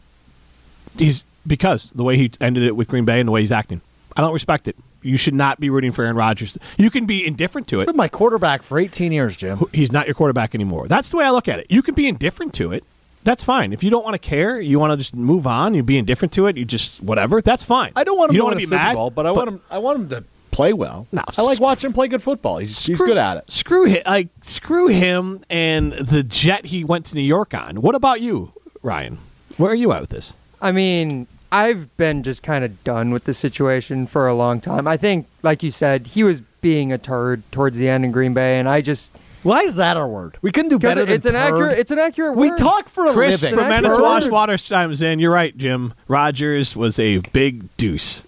[0.98, 3.82] He's because the way he ended it with Green Bay and the way he's acting.
[4.16, 4.76] I don't respect it.
[5.02, 6.58] You should not be rooting for Aaron Rodgers.
[6.78, 7.86] You can be indifferent to He's it.
[7.88, 9.60] been my quarterback for 18 years, Jim.
[9.74, 10.88] He's not your quarterback anymore.
[10.88, 11.68] That's the way I look at it.
[11.70, 12.84] You can be indifferent to it.
[13.24, 13.72] That's fine.
[13.74, 15.74] If you don't want to care, you want to just move on.
[15.74, 16.58] You be indifferent to it.
[16.58, 17.42] You just whatever.
[17.42, 17.92] That's fine.
[17.96, 19.32] I don't want him you to don't wanna a be Super mad, Bowl, but I
[19.32, 19.62] want him.
[19.70, 21.08] I want him to play well.
[21.12, 22.58] No, I like sc- watching him play good football.
[22.58, 23.52] He's he's good at it.
[23.52, 24.04] Screw him.
[24.06, 27.82] Like screw him and the jet he went to New York on.
[27.82, 29.18] What about you, Ryan?
[29.58, 30.36] Where are you at with this?
[30.62, 34.88] I mean, I've been just kind of done with the situation for a long time.
[34.88, 38.34] I think, like you said, he was being a turd towards the end in Green
[38.34, 39.12] Bay, and I just
[39.44, 40.38] Why is that our word?
[40.44, 41.12] We couldn't do because better.
[41.12, 41.54] it's than an turd.
[41.56, 42.38] accurate, it's an accurate.
[42.38, 43.58] We talk for a Chris living.
[43.58, 44.32] from An actual Manitowoc word.
[44.32, 45.18] Water chimes in.
[45.20, 45.94] You're right, Jim.
[46.08, 48.26] Rodgers was a big deuce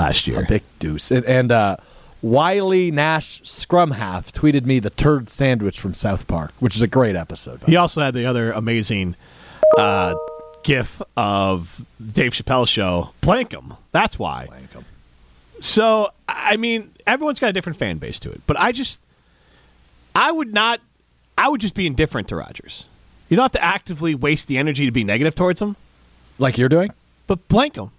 [0.00, 0.42] last year.
[0.42, 1.10] A big deuce.
[1.10, 1.76] And, and uh,
[2.22, 6.88] Wiley Nash Scrum Half tweeted me the turd sandwich from South Park, which is a
[6.88, 7.62] great episode.
[7.64, 9.14] He also had the other amazing
[9.78, 10.14] uh,
[10.62, 13.76] gif of Dave Chappelle's show, Plankum.
[13.92, 14.48] That's why.
[15.60, 19.04] So, I mean, everyone's got a different fan base to it, but I just,
[20.14, 20.80] I would not,
[21.36, 22.88] I would just be indifferent to Rodgers.
[23.28, 25.76] You don't have to actively waste the energy to be negative towards him,
[26.38, 26.92] Like you're doing?
[27.26, 27.90] but blank him.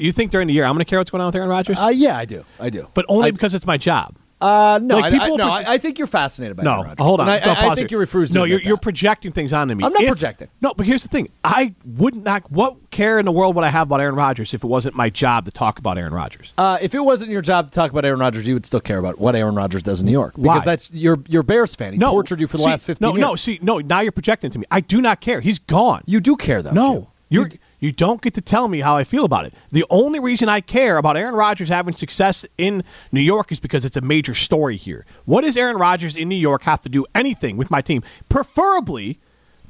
[0.00, 1.78] You think during the year I'm going to care what's going on with Aaron Rodgers?
[1.80, 2.44] Uh, yeah, I do.
[2.58, 2.88] I do.
[2.94, 4.16] but only I- because it's my job.
[4.42, 6.70] Uh, no, Like, I, people I, no proje- I, I think you're fascinated by No,
[6.76, 7.04] Aaron Rodgers.
[7.04, 7.28] hold on.
[7.28, 8.32] And I, No, I, I think you're refusing.
[8.32, 9.84] No, you're, you're projecting things onto me.
[9.84, 10.48] I'm not If- projecting.
[10.62, 11.28] No, but here's the thing.
[11.44, 12.50] I would not.
[12.50, 15.10] What care in the world would I have about Aaron Rodgers if it wasn't my
[15.10, 16.54] job to talk about Aaron Rodgers?
[16.56, 18.96] Uh, if it wasn't your job to talk about Aaron Rodgers, you would still care
[18.96, 20.64] about what Aaron Rodgers does in New York because Why?
[20.64, 21.92] that's you're you're Bears fan.
[21.92, 23.20] He no, tortured you for the See, last 15 no, years.
[23.20, 23.76] No, see, no.
[23.80, 24.64] Now you're projecting to me.
[24.70, 25.42] I do not care.
[25.42, 26.00] He's gone.
[26.06, 26.70] you do care though.
[26.72, 27.48] No, you're.
[27.48, 29.54] You- You don't get to tell me how I feel about it.
[29.70, 33.86] The only reason I care about Aaron Rodgers having success in New York is because
[33.86, 35.06] it's a major story here.
[35.24, 38.02] What does Aaron Rodgers in New York have to do anything with my team?
[38.28, 39.18] Preferably,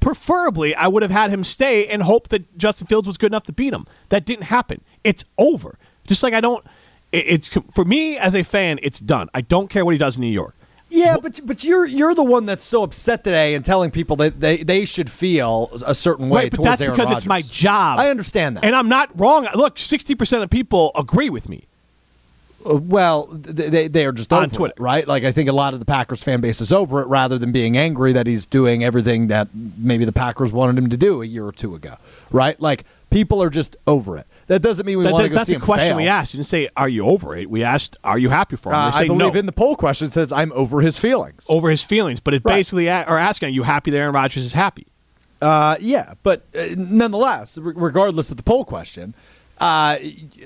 [0.00, 3.44] preferably, I would have had him stay and hope that Justin Fields was good enough
[3.44, 3.86] to beat him.
[4.08, 4.82] That didn't happen.
[5.04, 5.78] It's over.
[6.06, 6.66] Just like I don't.
[7.12, 8.78] It's for me as a fan.
[8.82, 9.28] It's done.
[9.32, 10.56] I don't care what he does in New York.
[10.90, 14.40] Yeah, but but you're you're the one that's so upset today and telling people that
[14.40, 17.42] they, they should feel a certain way Right, but towards that's Aaron because it's my
[17.42, 18.00] job.
[18.00, 18.64] I understand that.
[18.64, 19.46] and I'm not wrong.
[19.54, 21.64] Look, sixty percent of people agree with me.
[22.68, 24.74] Uh, well, they they are just On over Twitter.
[24.76, 25.06] it, right?
[25.06, 27.52] Like I think a lot of the Packers fan base is over it, rather than
[27.52, 29.48] being angry that he's doing everything that
[29.78, 31.96] maybe the Packers wanted him to do a year or two ago,
[32.32, 32.60] right?
[32.60, 34.26] Like people are just over it.
[34.50, 35.96] That doesn't mean we That- want to that's go not see the question fail.
[35.96, 36.34] we asked.
[36.34, 38.90] You didn't say, "Are you over it?" We asked, "Are you happy for him?" Uh,
[38.90, 39.38] say I believe no.
[39.38, 41.46] in the poll question it says I'm over his feelings.
[41.48, 42.56] over his feelings, but it Right.
[42.56, 44.88] basically a- are asking, "Are you happy that Aaron Rodgers is happy?"
[45.40, 49.14] Uh, yeah, but uh, nonetheless, re- regardless of the poll question,
[49.60, 49.98] uh,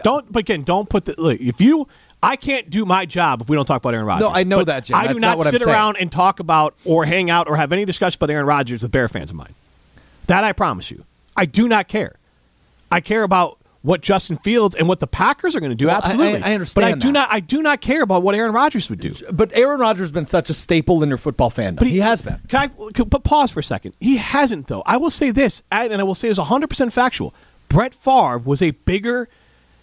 [0.03, 0.31] Don't.
[0.31, 1.15] But again, don't put the.
[1.17, 1.89] Look, if you,
[2.23, 4.29] I can't do my job if we don't talk about Aaron Rodgers.
[4.29, 4.97] No, I know But that, Jim.
[4.99, 7.73] I do That's not, not sit around and talk about or hang out or have
[7.73, 9.55] any discussion about Aaron Rodgers with Bear fans of mine.
[10.27, 12.17] That I promise you, I do not care.
[12.93, 15.89] I care about what Justin Fields and what the Packers are going to do.
[15.89, 17.29] Well, I- I- absolutely, I understand But I do not.
[17.31, 19.13] I do not care about what Aaron Rodgers would do.
[19.31, 21.77] but Aaron Rodgers has been such a staple in your football fandom.
[21.77, 22.41] But he, has been.
[22.49, 23.93] Can I, can- but pause for a second.
[24.01, 24.83] He hasn't, though.
[24.87, 27.35] I will say this, and I will say it's 100% factual.
[27.69, 29.29] Brett Favre was a bigger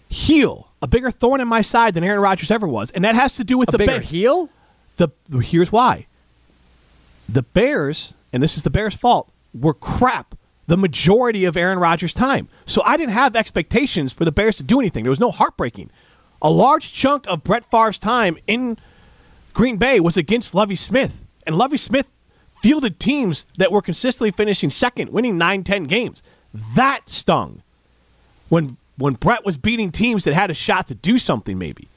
[0.08, 2.90] heel, a bigger thorn in my side than Aaron Rodgers ever was.
[2.90, 4.08] And that has to do with A the bigger Bears.
[4.10, 4.50] heel?
[4.96, 5.10] The,
[5.42, 6.06] here's why.
[7.28, 10.34] The Bears, and this is the Bears' fault, were crap
[10.72, 12.48] the majority of Aaron Rodgers' time.
[12.64, 15.04] So I didn't have expectations for the Bears to do anything.
[15.04, 15.90] There was no heartbreaking.
[16.40, 18.78] A large chunk of Brett Favre's time in
[19.52, 22.08] Green Bay was against Lovie Smith, and Lovie Smith
[22.62, 26.22] fielded teams that were consistently finishing second, winning 9, 10 games.
[26.74, 27.60] That stung.
[28.48, 31.88] When when Brett was beating teams that had a shot to do something, maybe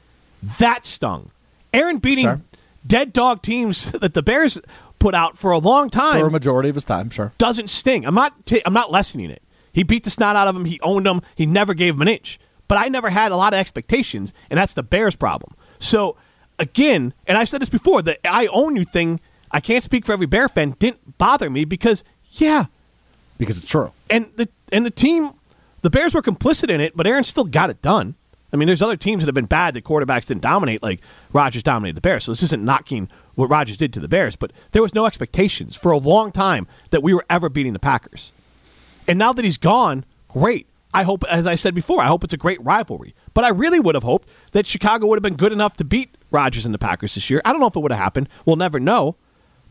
[0.59, 1.31] that stung.
[1.73, 2.41] Aaron beating Sure.
[2.85, 4.57] dead dog teams that the Bears
[5.05, 7.31] put out for a long time For a majority of his time, sure.
[7.37, 8.07] doesn't sting.
[8.07, 8.33] I'm not.
[8.51, 9.43] i I'm not lessening it.
[9.71, 10.65] He beat the snot out of him.
[10.65, 11.21] He owned him.
[11.35, 12.39] He never gave him an inch.
[12.67, 15.53] But I never had a lot of expectations, and that's the Bears' problem.
[15.77, 16.17] So
[16.57, 19.19] again, and I've said this before, the I own you thing.
[19.51, 20.75] I can't speak for every Bear fan.
[20.79, 22.65] Didn't bother me because yeah,
[23.37, 23.91] Because it's true.
[24.09, 25.33] and the and the team,
[25.83, 28.15] the Bears were complicit in it, but Aaron still got it done.
[28.51, 31.61] I mean, there's other teams that have been bad that quarterbacks didn't dominate, like Rodgers
[31.61, 32.23] dominated the Bears.
[32.23, 35.75] So this isn't knocking what Rodgers did to the Bears, but there was no expectations
[35.75, 38.31] for a long time that we were ever beating the Packers.
[39.07, 40.67] And now that he's gone, great.
[40.93, 43.13] I hope, as I said before, I hope it's a great rivalry.
[43.33, 46.15] But I really would have hoped that Chicago would have been good enough to beat
[46.31, 47.41] Rodgers and the Packers this year.
[47.43, 48.29] I don't know if it would have happened.
[48.45, 49.17] We'll never know.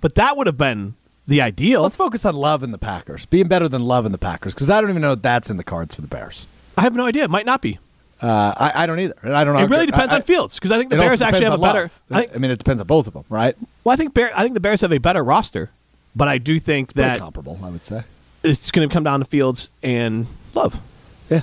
[0.03, 0.97] But that would have been
[1.27, 1.83] the ideal.
[1.83, 4.69] Let's focus on love and the Packers, being better than love and the Packers, because
[4.69, 6.47] I don't even know if that's in the cards for the Bears.
[6.77, 7.25] I have no idea.
[7.25, 7.79] It might not be.
[8.25, 9.15] Uh, I, I don't either.
[9.23, 9.61] I don't know.
[9.65, 11.91] It really depends I- on Fields because I think the Bears actually have a better.
[12.11, 13.55] I, think, I mean, it depends on both of them, right?
[13.85, 15.71] well, I think Bear, I think the Bears have a better roster,
[16.17, 18.03] but I do think Pretty that comparable, I would say.
[18.43, 20.81] it's going to come down to Fields and Love.
[21.29, 21.43] Yeah.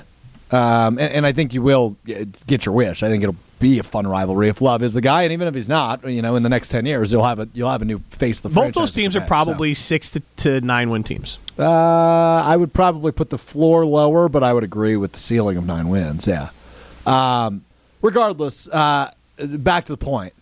[0.50, 3.02] Um, and, and I think you will get your wish.
[3.04, 5.54] I think it'll be a fun rivalry if Love is the guy, and even if
[5.54, 7.84] he's not, you know, in the next ten years, you'll have a you'll have a
[7.84, 9.44] new face of the Both those teams are compare, so.
[9.44, 11.38] probably six to, to nine win teams.
[11.56, 11.62] Uh,
[12.44, 15.64] I would probably put the floor lower, but I would agree with the ceiling of
[15.64, 16.26] nine wins.
[16.26, 16.48] Yeah.
[17.06, 17.64] Um,
[18.00, 20.32] regardless, uh, back to the point.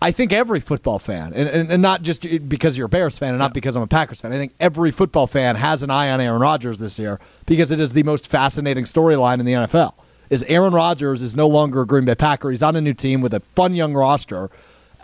[0.00, 3.30] I think every football fan, and, and, and not just because you're a Bears fan
[3.30, 6.10] and not because I'm a Packers fan, I think every football fan has an eye
[6.10, 9.94] on Aaron Rodgers this year because it is the most fascinating storyline in the NFL.
[10.28, 12.50] Is Aaron Rodgers is no longer a Green Bay Packer.
[12.50, 14.50] He's on a new team with a fun young roster.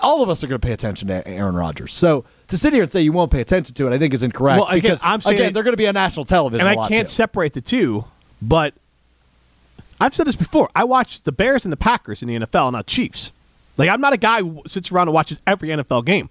[0.03, 1.93] All of us are going to pay attention to Aaron Rodgers.
[1.95, 4.23] So to sit here and say you won't pay attention to it, I think is
[4.23, 4.59] incorrect.
[4.61, 6.67] Well, again, because I'm saying- again, they're going to be on national television.
[6.67, 7.12] and I can't too.
[7.15, 8.05] separate the two,
[8.43, 8.75] but
[10.03, 10.69] I've said this before.
[10.75, 13.31] I watch the Bears and the Packers in the NFL, not Chiefs.
[13.77, 16.29] Like I'm not a guy who sits around and watches every NFL game.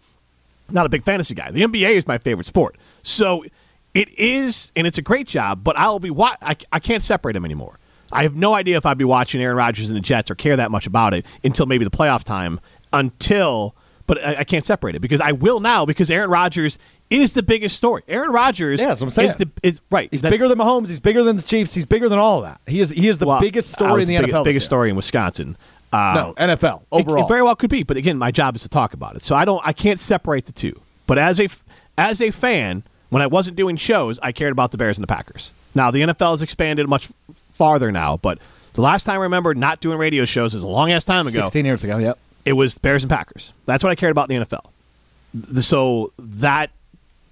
[0.70, 1.52] Not a big fantasy guy.
[1.52, 3.46] The NBA is my favorite sport, so
[3.94, 5.64] it is, and it's a great job.
[5.64, 7.80] But I'll be wa- I, I can't separate them anymore.
[8.12, 10.58] I have no idea if I'd be watching Aaron Rodgers and the Jets or care
[10.58, 12.60] that much about it until maybe the playoff time.
[12.94, 13.74] Until,
[14.06, 16.78] but I, I can't separate it because I will now because Aaron Rodgers
[17.12, 18.04] is the biggest story.
[18.08, 19.30] Aaron Rodgers Yeah, that's what I'm saying.
[19.30, 20.08] is the is right.
[20.10, 20.88] He's bigger than Mahomes.
[20.88, 21.74] He's bigger than the Chiefs.
[21.74, 22.62] He's bigger than all of that.
[22.66, 22.90] He is.
[22.90, 24.44] He is the well, biggest story in the big- NFL.
[24.44, 25.58] this Biggest story in Wisconsin.
[25.94, 27.26] Uh, No, NFL overall.
[27.26, 29.24] It, very well could be, but again, my job is to talk about it.
[29.24, 29.62] So I don't.
[29.66, 30.80] I can't separate the two.
[31.06, 31.50] But as a
[31.98, 35.08] as a fan, when I wasn't doing shows, I cared about the Bears and the
[35.08, 35.52] Packers.
[35.76, 37.10] Now the NFL has expanded much
[37.54, 38.40] farther now, but
[38.74, 41.42] the last time I remember not doing radio shows is a long ass time ago.
[41.42, 41.98] Sixteen years ago.
[41.98, 42.18] Yep.
[42.46, 43.52] It was Bears and Packers.
[43.66, 45.62] That's what I cared about in the NFL.
[45.62, 46.72] So that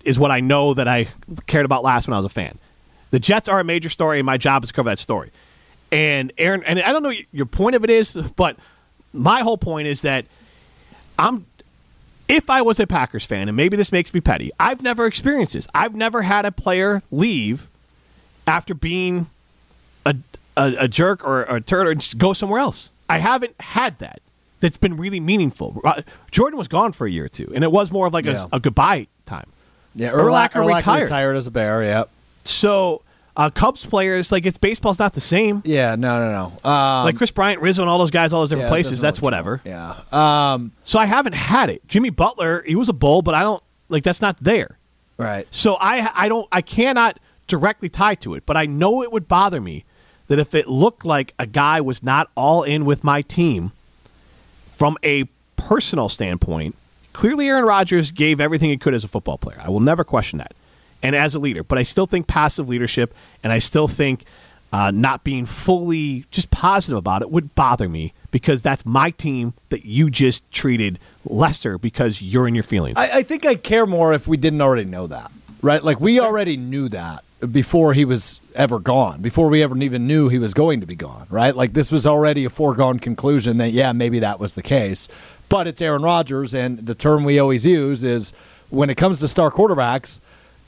[0.10, 1.08] is what I know that I
[1.48, 2.58] cared about last when I was a fan.
[3.12, 5.32] The Jets are a major story, and my job is to cover that story.
[5.91, 8.58] And Aaron, and I don't know your point of it is, but
[9.13, 10.26] my whole point is that
[11.17, 11.45] I'm.
[12.28, 15.54] If I was a Packers fan, and maybe this makes me petty, I've never experienced
[15.54, 15.67] this.
[15.74, 17.67] I've never had a player leave
[18.45, 19.28] after being
[20.06, 20.15] a,
[20.56, 22.91] a, a jerk or, or a turd or just go somewhere else.
[23.10, 24.22] I haven't had that.
[24.60, 25.82] That's been really meaningful.
[25.84, 28.26] Uh, Jordan was gone for a year or two, and it was more of like
[28.26, 28.43] Yeah.
[28.52, 29.48] a, a goodbye time.
[29.95, 30.12] Yeah.
[30.12, 31.04] Urlacher Urlacher retired.
[31.04, 31.84] retired as a Bear.
[31.84, 32.10] Yep.
[32.45, 33.02] So
[33.36, 35.62] uh, Cubs players, like it's baseball's not the same.
[35.65, 35.95] Yeah.
[35.95, 36.19] No.
[36.19, 36.32] No.
[36.63, 36.69] No.
[36.69, 39.02] Um, like Kris Bryant, Rizzo, and all those guys, all those different yeah, places.
[39.02, 39.62] That's whatever.
[39.63, 39.95] Yeah.
[40.12, 40.71] Um.
[40.84, 41.88] So I haven't had it.
[41.88, 44.78] Jimmy Butler, he was a bull, but I don't like that's not there.
[45.17, 45.47] Right.
[45.52, 49.28] So I I don't I cannot directly tie to it, but I know it would
[49.28, 49.84] bother me
[50.28, 53.71] that if it looked like a guy was not all in with my team
[54.69, 55.25] from a
[55.58, 56.75] personal standpoint,
[57.19, 59.62] clearly Aaron Rodgers gave everything he could as a football player.
[59.62, 60.53] I will never question that.
[61.03, 64.23] And as a leader, but I still think passive leadership and I still think
[64.71, 69.53] uh, not being fully just positive about it would bother me because that's my team
[69.67, 72.95] that you just treated lesser because you're in your feelings.
[72.95, 75.29] I, I think I'd care more if we didn't already know that.
[75.62, 75.84] Right.
[75.84, 79.21] Like we already knew that before he was ever gone.
[79.21, 81.27] Before we ever even knew he was going to be gone.
[81.29, 81.53] Right.
[81.53, 85.10] Like this was already a foregone conclusion that yeah maybe that was the case.
[85.49, 88.33] But it's Aaron Rodgers, and the term we always use is
[88.69, 90.19] when it comes to star quarterbacks.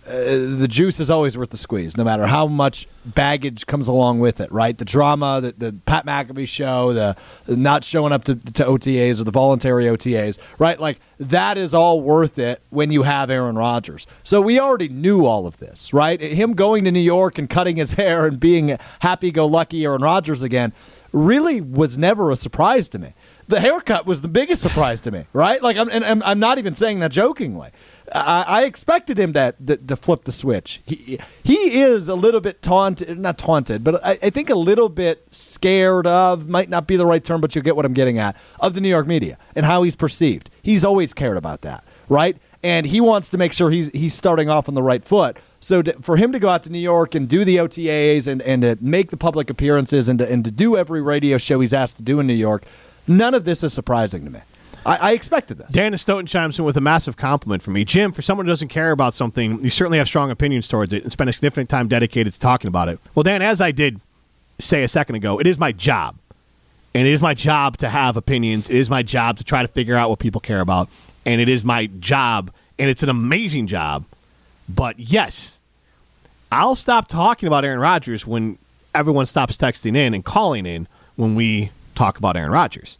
[0.07, 4.17] Uh, the juice is always worth the squeeze, no matter how much baggage comes along
[4.17, 4.75] with it, right?
[4.75, 7.15] The drama, the, the Pat McAfee show, the,
[7.47, 10.79] not showing up to, to OTAs or the voluntary OTAs, right?
[10.79, 14.07] Like that is all worth it when you have Aaron Rodgers.
[14.23, 16.19] So we already knew all of this, right?
[16.19, 20.01] Him going to New York and cutting his hair and being happy go lucky Aaron
[20.01, 20.73] Rodgers again
[21.13, 23.13] really was never a surprise to me
[23.49, 25.61] The haircut was the biggest surprise to me, right?
[25.61, 27.69] Like, I'm, and, I'm not even saying that jokingly.
[28.13, 30.81] I, I expected him to, to to flip the switch.
[30.85, 34.89] He he is a little bit taunted, not taunted, but I, I think a little
[34.89, 38.19] bit scared of might not be the right term, but you'll get what I'm getting
[38.19, 40.49] at of the New York media and how he's perceived.
[40.61, 42.37] He's always cared about that, right?
[42.63, 45.37] And he wants to make sure he's he's starting off on the right foot.
[45.59, 48.41] So to, for him to go out to New York and do the OTAs and,
[48.41, 51.73] and to make the public appearances and to, and to do every radio show he's
[51.73, 52.63] asked to do in New York,
[53.07, 54.39] none of this is surprising to me.
[54.85, 55.67] I, I expected this.
[55.69, 57.85] Dan Stoughton chimes in with a massive compliment from me.
[57.85, 61.03] Jim, for someone who doesn't care about something, you certainly have strong opinions towards it
[61.03, 62.99] and spend a significant time dedicated to talking about it.
[63.13, 64.01] Well, Dan, as I did
[64.59, 66.17] say a second ago, it is my job.
[66.93, 68.69] And it is my job to have opinions.
[68.69, 70.89] It is my job to try to figure out what people care about.
[71.25, 74.05] And it is my job, and it's an amazing job.
[74.67, 75.59] But yes,
[76.51, 78.57] I'll stop talking about Aaron Rodgers when
[78.93, 82.97] everyone stops texting in and calling in when we talk about Aaron Rodgers.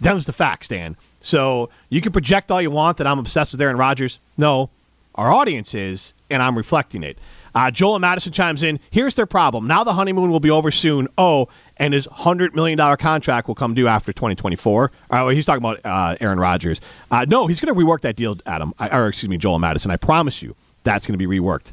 [0.00, 0.96] Them's the facts, Dan.
[1.20, 4.18] So you can project all you want that I'm obsessed with Aaron Rodgers.
[4.38, 4.70] No,
[5.14, 7.18] our audience is, and I'm reflecting it.
[7.54, 8.80] Uh, Joel and Madison chimes in.
[8.90, 9.66] Here's their problem.
[9.66, 11.08] Now the honeymoon will be over soon.
[11.18, 14.92] Oh, and his $100 million contract will come due after 2024.
[15.10, 16.80] Oh, he's talking about uh, Aaron Rodgers.
[17.10, 18.74] Uh, no, he's going to rework that deal, Adam.
[18.78, 19.90] I, or, excuse me, Joel and Madison.
[19.90, 21.72] I promise you that's going to be reworked.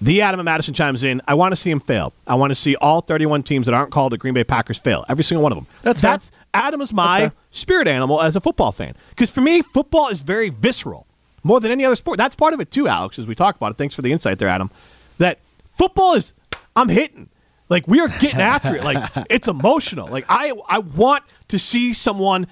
[0.00, 1.22] The Adam and Madison chimes in.
[1.26, 2.12] I want to see him fail.
[2.26, 5.04] I want to see all 31 teams that aren't called the Green Bay Packers fail.
[5.08, 5.66] Every single one of them.
[5.82, 6.10] That's fair.
[6.10, 7.32] that's Adam is my fair.
[7.50, 8.94] spirit animal as a football fan.
[9.10, 11.06] Because for me, football is very visceral,
[11.42, 12.18] more than any other sport.
[12.18, 13.18] That's part of it too, Alex.
[13.18, 13.78] As we talk about it.
[13.78, 14.70] Thanks for the insight there, Adam.
[15.18, 15.38] That
[15.76, 16.34] football is.
[16.76, 17.28] I'm hitting.
[17.68, 18.84] Like we are getting after it.
[18.84, 20.08] Like it's emotional.
[20.08, 22.46] Like I I want to see someone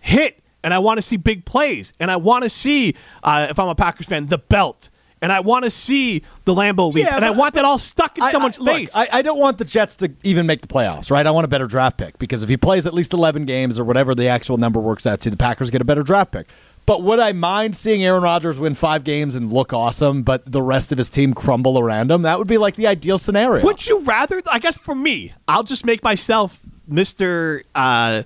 [0.00, 3.58] hit, and I want to see big plays, and I want to see uh, if
[3.58, 4.90] I'm a Packers fan the belt.
[5.22, 8.18] And I want to see the Lambeau leap, Yeah, and I want that all stuck
[8.18, 8.94] in I- someone's I, look, face.
[8.94, 11.26] I, I don't want the Jets to even make the playoffs, right?
[11.26, 13.84] I want a better draft pick because if he plays at least 11 games or
[13.84, 16.46] whatever the actual number works out to, the Packers get a better draft pick.
[16.86, 20.62] But would I mind seeing Aaron Rodgers win five games and look awesome, but the
[20.62, 22.22] rest of his team crumble around him?
[22.22, 23.64] That would be like the ideal scenario.
[23.64, 24.40] Would you rather?
[24.52, 28.22] I guess for me, I'll just make myself Mister uh,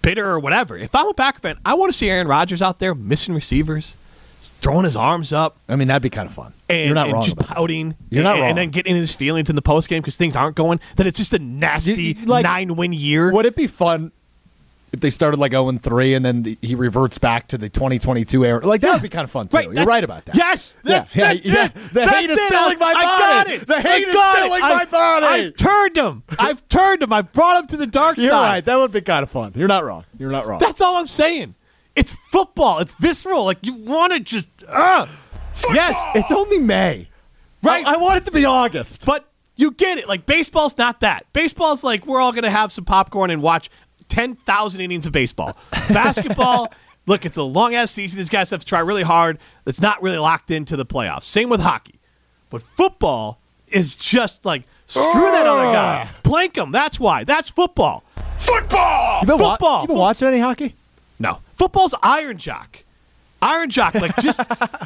[0.00, 0.78] Bitter or whatever.
[0.78, 3.98] If I'm a Packer fan, I want to see Aaron Rodgers out there missing receivers,
[4.62, 6.54] throwing his arms up, I mean, that'd be kind of fun.
[6.70, 7.22] and, You're not and wrong.
[7.24, 7.94] just pouting.
[8.08, 8.48] You're not and, wrong.
[8.50, 10.80] And then getting in his feelings in the post game because things aren't going.
[10.96, 13.30] That it's just a nasty you- like- nine win year.
[13.32, 14.12] Would it be fun
[14.92, 18.44] if they started like 0 3 and then the, he reverts back to the 2022
[18.44, 18.66] era?
[18.66, 19.72] Like, that would be kind of fun, too.
[19.74, 20.36] You're right about that.
[20.36, 21.64] Yes, that's, yeah, that's yeah.
[21.66, 21.74] it.
[21.74, 22.48] The That's hate is it.
[22.48, 23.06] filling my I body.
[23.18, 23.66] got it.
[23.68, 25.26] The hate I is filling my body.
[25.26, 26.22] I've turned him.
[26.38, 27.12] I've turned him.
[27.12, 28.48] I've brought him to the dark You're side.
[28.48, 28.64] right.
[28.64, 29.52] That would be kind of fun.
[29.56, 30.04] You're not wrong.
[30.18, 30.58] You're not wrong.
[30.60, 31.54] That's all I'm saying.
[31.96, 32.78] It's football.
[32.78, 33.44] It's visceral.
[33.44, 34.48] Like you want to just.
[34.68, 35.06] Uh.
[35.72, 37.08] Yes, It's only May.
[37.62, 37.86] Right.
[37.86, 39.04] I, I want it to be August.
[39.06, 40.08] but you get it.
[40.08, 41.30] Like baseball's not that.
[41.32, 43.68] Baseball's like we're all gonna have some popcorn and watch
[44.12, 45.56] ten thousand innings of baseball.
[45.88, 46.72] Basketball.
[47.06, 48.18] Look, it's a long ass season.
[48.18, 49.38] These guys have to try really hard.
[49.66, 51.24] It's not really locked into the playoffs.
[51.24, 51.98] Same with hockey.
[52.50, 55.72] But football is just like screw that other ah.
[55.72, 56.10] guy.
[56.22, 56.70] Plank him.
[56.70, 57.24] That's why.
[57.24, 58.04] That's football.
[58.36, 59.20] Football!
[59.22, 59.82] You been, wa- football.
[59.82, 60.74] you been watching any hockey?
[61.18, 61.38] No.
[61.54, 62.84] Football's iron jock.
[63.40, 64.40] Iron jock, like just.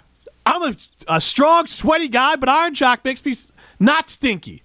[0.47, 0.77] I'm a,
[1.09, 3.35] a strong, sweaty guy, but iron jock makes me
[3.81, 4.63] not stinky.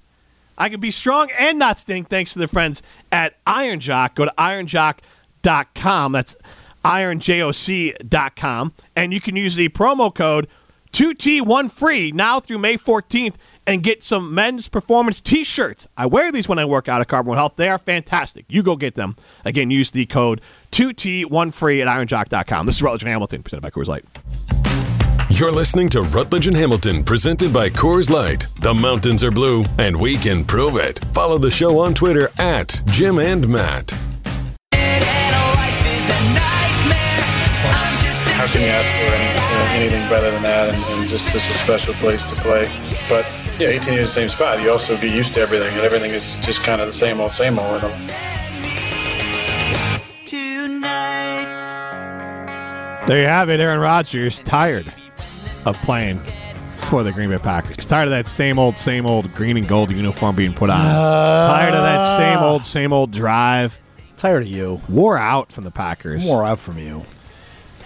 [0.58, 2.82] I can be strong and not stink thanks to the friends
[3.12, 4.16] at Iron Jock.
[4.16, 6.12] Go to ironjock.com.
[6.12, 6.36] That's
[6.84, 8.74] ironjock.com.
[8.96, 10.48] And you can use the promo code
[10.94, 13.36] 2T1 free now through May 14th
[13.66, 15.88] and get some men's performance t shirts.
[15.96, 17.54] I wear these when I work out at Carbon Health.
[17.56, 18.46] They are fantastic.
[18.50, 19.16] You go get them.
[19.46, 20.42] Again, use the code
[20.72, 22.66] 2T1 free at ironjock.com.
[22.66, 24.06] This is Rutledge Hamilton, presented by Coors Light.
[25.42, 28.46] You're listening to Rutledge and Hamilton, presented by Coors Light.
[28.60, 31.04] The mountains are blue, and we can prove it.
[31.16, 33.90] Follow the show on Twitter at Jim and Matt.
[38.30, 40.76] How can you ask for any, uh, anything better than that?
[40.76, 42.70] And, and just such a special place to play.
[43.10, 43.26] But
[43.58, 44.62] yeah, 18 years, the same spot.
[44.62, 47.34] You also get used to everything, and everything is just kind of the same old,
[47.34, 47.82] same old.
[47.82, 48.08] with them.
[53.08, 53.60] There you have it.
[53.60, 54.94] Aaron Rodgers tired
[55.66, 56.20] of playing
[56.76, 57.88] for the Green Bay Packers.
[57.88, 60.84] Tired of that same old, same old green and gold uniform being put on.
[60.84, 63.78] tired of that same old, same old drive.
[64.18, 64.82] Tired of you.
[64.90, 66.26] Wore out from the Packers.
[66.26, 67.06] Wore out from you.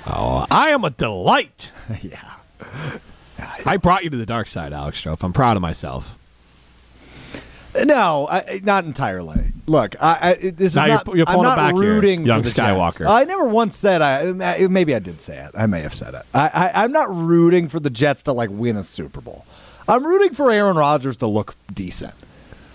[0.08, 1.72] Oh, I am a delight.
[2.02, 2.34] yeah.
[3.66, 5.24] I brought you to the dark side, Alex Strouf.
[5.24, 6.18] I'm proud of myself.
[7.84, 9.52] No, I, not entirely.
[9.68, 11.16] Look, I, I this is Now you're- not.
[11.16, 13.00] you're I'm not back here, rooting young for the Skywalker.
[13.00, 13.10] Jets.
[13.10, 14.32] I never once said I.
[14.68, 15.52] Maybe I did say it.
[15.58, 16.22] I may have said it.
[16.34, 19.46] I, I, I'm not rooting for the Jets to like win a Super Bowl.
[19.88, 22.14] I'm rooting for Aaron Rodgers to look decent.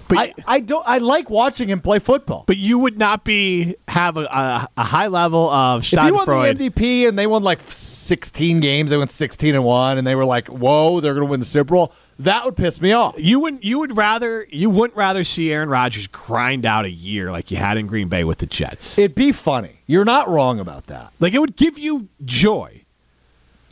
[0.08, 0.82] But I, I don't.
[0.88, 2.42] I like watching him play football.
[2.48, 6.26] but you would not be have a, a, a high level of if he won
[6.26, 6.32] the
[6.70, 10.24] MVP and they won like 16 games, they went 16 and one, and they were
[10.24, 13.14] like, "Whoa, they're going to win the Super Bowl." That would piss me off.
[13.18, 13.64] You wouldn't.
[13.64, 17.56] you would rather you wouldn't rather see Aaron Rodgers grind out a year like you
[17.56, 18.98] had in Green Bay with the Jets.
[18.98, 19.80] It'd be funny.
[19.86, 21.12] You're not wrong about that.
[21.18, 22.82] like it would give you joy.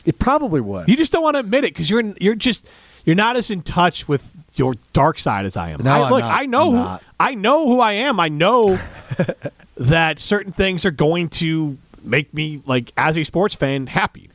[0.03, 0.87] It probably would.
[0.87, 2.65] You just don't want to admit it because you're you're just
[3.05, 5.83] you're not as in touch with your dark side as I am.
[5.83, 6.41] No, I, I'm look, not.
[6.41, 7.03] I know I'm who not.
[7.19, 8.19] I know who I am.
[8.19, 8.79] I know
[9.77, 14.28] that certain things are going to make me like as a sports fan happy.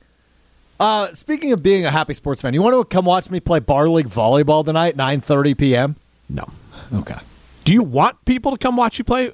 [0.81, 3.61] Uh, speaking of being a happy sports fan, you want to come watch me play
[3.61, 5.97] bar league volleyball tonight, 9:30 p.m.
[6.29, 6.49] No.
[6.93, 7.17] Okay.
[7.65, 9.33] Do you want people to come watch you play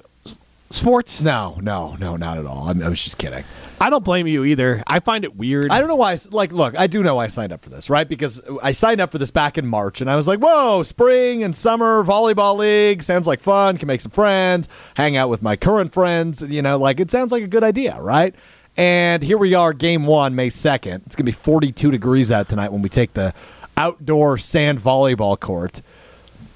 [0.69, 1.21] sports?
[1.21, 2.69] No, no, no, not at all.
[2.69, 3.43] I'm, I was just kidding.
[3.79, 4.83] I don't blame you either.
[4.85, 5.71] I find it weird.
[5.71, 6.13] I don't know why.
[6.13, 8.07] I Like, look, I do know why I signed up for this, right?
[8.07, 11.43] Because I signed up for this back in March, and I was like, "Whoa, spring
[11.43, 13.79] and summer volleyball league sounds like fun.
[13.79, 16.43] Can make some friends, hang out with my current friends.
[16.43, 18.35] You know, like it sounds like a good idea, right?"
[18.77, 21.03] And here we are, game one, May second.
[21.05, 23.33] It's gonna be 42 degrees out tonight when we take the
[23.77, 25.81] outdoor sand volleyball court.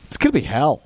[0.07, 0.81] It's gonna be hell.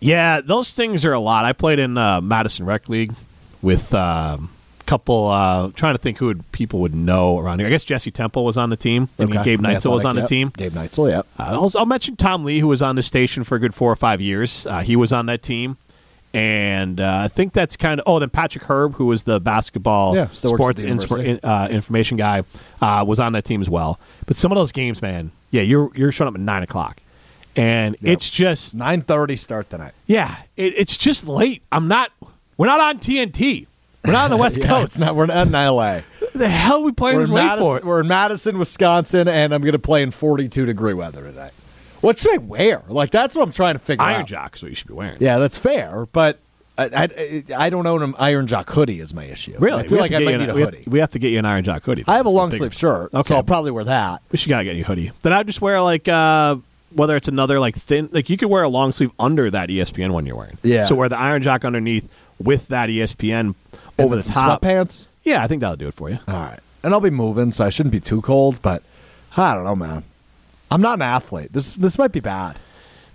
[0.00, 1.44] Yeah, those things are a lot.
[1.44, 3.12] I played in uh, Madison Rec League
[3.60, 4.50] with um,
[4.80, 5.28] a couple.
[5.28, 7.68] Uh, trying to think who would, people would know around here.
[7.68, 9.42] I guess Jesse Temple was on the team, and Okay.
[9.44, 10.28] Gabe Neitzel was on the yep.
[10.28, 10.52] team.
[10.56, 11.18] Gabe Neitzel, yeah.
[11.38, 13.92] Uh, I'll, I'll mention Tom Lee, who was on the station for a good four
[13.92, 14.66] or five years.
[14.66, 15.76] Uh, he was on that team.
[16.34, 18.04] And uh, I think that's kind of.
[18.06, 21.68] Oh, then Patrick Herb, who was the basketball Yeah, still works at sports in- uh,
[21.70, 22.42] information guy,
[22.80, 24.00] uh, was on that team as well.
[24.26, 27.00] But some of those games, man, yeah, you're you're showing up at nine o'clock,
[27.54, 29.92] and it's just 9:30 start tonight.
[30.06, 31.62] yeah, it, it's just late.
[31.70, 32.10] I'm not.
[32.56, 33.66] We're not on TNT.
[34.04, 34.98] We're not on the West Yeah, Coast.
[34.98, 35.14] not.
[35.14, 36.00] We're not in LA.
[36.34, 37.86] the hell are we playing We're this late Madison, for?
[37.86, 41.52] we're in Madison, Wisconsin, and I'm going to play in 42 degree weather tonight.
[42.02, 42.82] What should I wear?
[42.88, 44.16] Like that's what I'm trying to figure Iron out.
[44.18, 45.16] Iron jock is what you should be wearing.
[45.20, 46.38] Yeah, that's fair, but
[46.78, 49.54] I, I, I don't own an Iron Jock hoodie is my issue.
[49.58, 49.84] Really?
[49.84, 50.84] I feel like I might need a we have- hoodie.
[50.90, 52.02] We have to get you an Iron Jock hoodie.
[52.08, 53.28] I have a long sleeve shirt, Okay.
[53.28, 54.22] so I'll probably wear that.
[54.32, 55.12] We should gotta get you a hoodie.
[55.22, 56.56] Then I'd just wear like uh,
[56.94, 60.10] whether it's another like thin like you could wear a long sleeve under that ESPN
[60.12, 60.56] one you're wearing.
[60.62, 60.86] Yeah.
[60.86, 62.08] So wear the Iron Jock underneath
[62.40, 63.54] with that ESPN
[63.98, 64.62] over the And top.
[64.62, 65.06] sweatpants.
[65.24, 66.18] Yeah, I think that'll do it for you.
[66.26, 68.60] All right, and I'll be moving, so I shouldn't be too cold.
[68.62, 68.82] But
[69.36, 70.04] I don't know, man.
[70.72, 71.52] I'm not an athlete.
[71.52, 72.56] This this might be bad.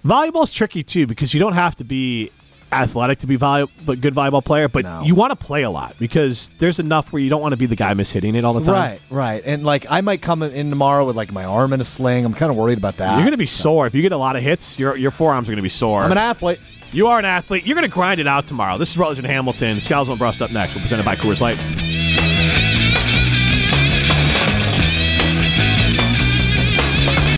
[0.05, 2.31] Volleyball's tricky too because you don't have to be
[2.71, 5.01] athletic to be volley- but good volleyball player, but No.
[5.03, 7.65] you want to play a lot because there's enough where you don't want to be
[7.65, 8.73] the guy mishitting it all the time.
[8.73, 9.43] Right, right.
[9.45, 12.25] And like I might come in tomorrow with like my arm in a sling.
[12.25, 13.13] I'm kind of worried about that.
[13.13, 14.79] You're going to be sore if you get a lot of hits.
[14.79, 16.03] Your your forearms are going to be sore.
[16.03, 16.59] I'm an athlete.
[16.91, 17.65] you are an athlete.
[17.65, 18.77] You're going to grind it out tomorrow.
[18.77, 19.79] This is Rutledge and Hamilton.
[19.81, 20.75] Scowls on Brust up next.
[20.75, 21.57] We're presented by Coors Light.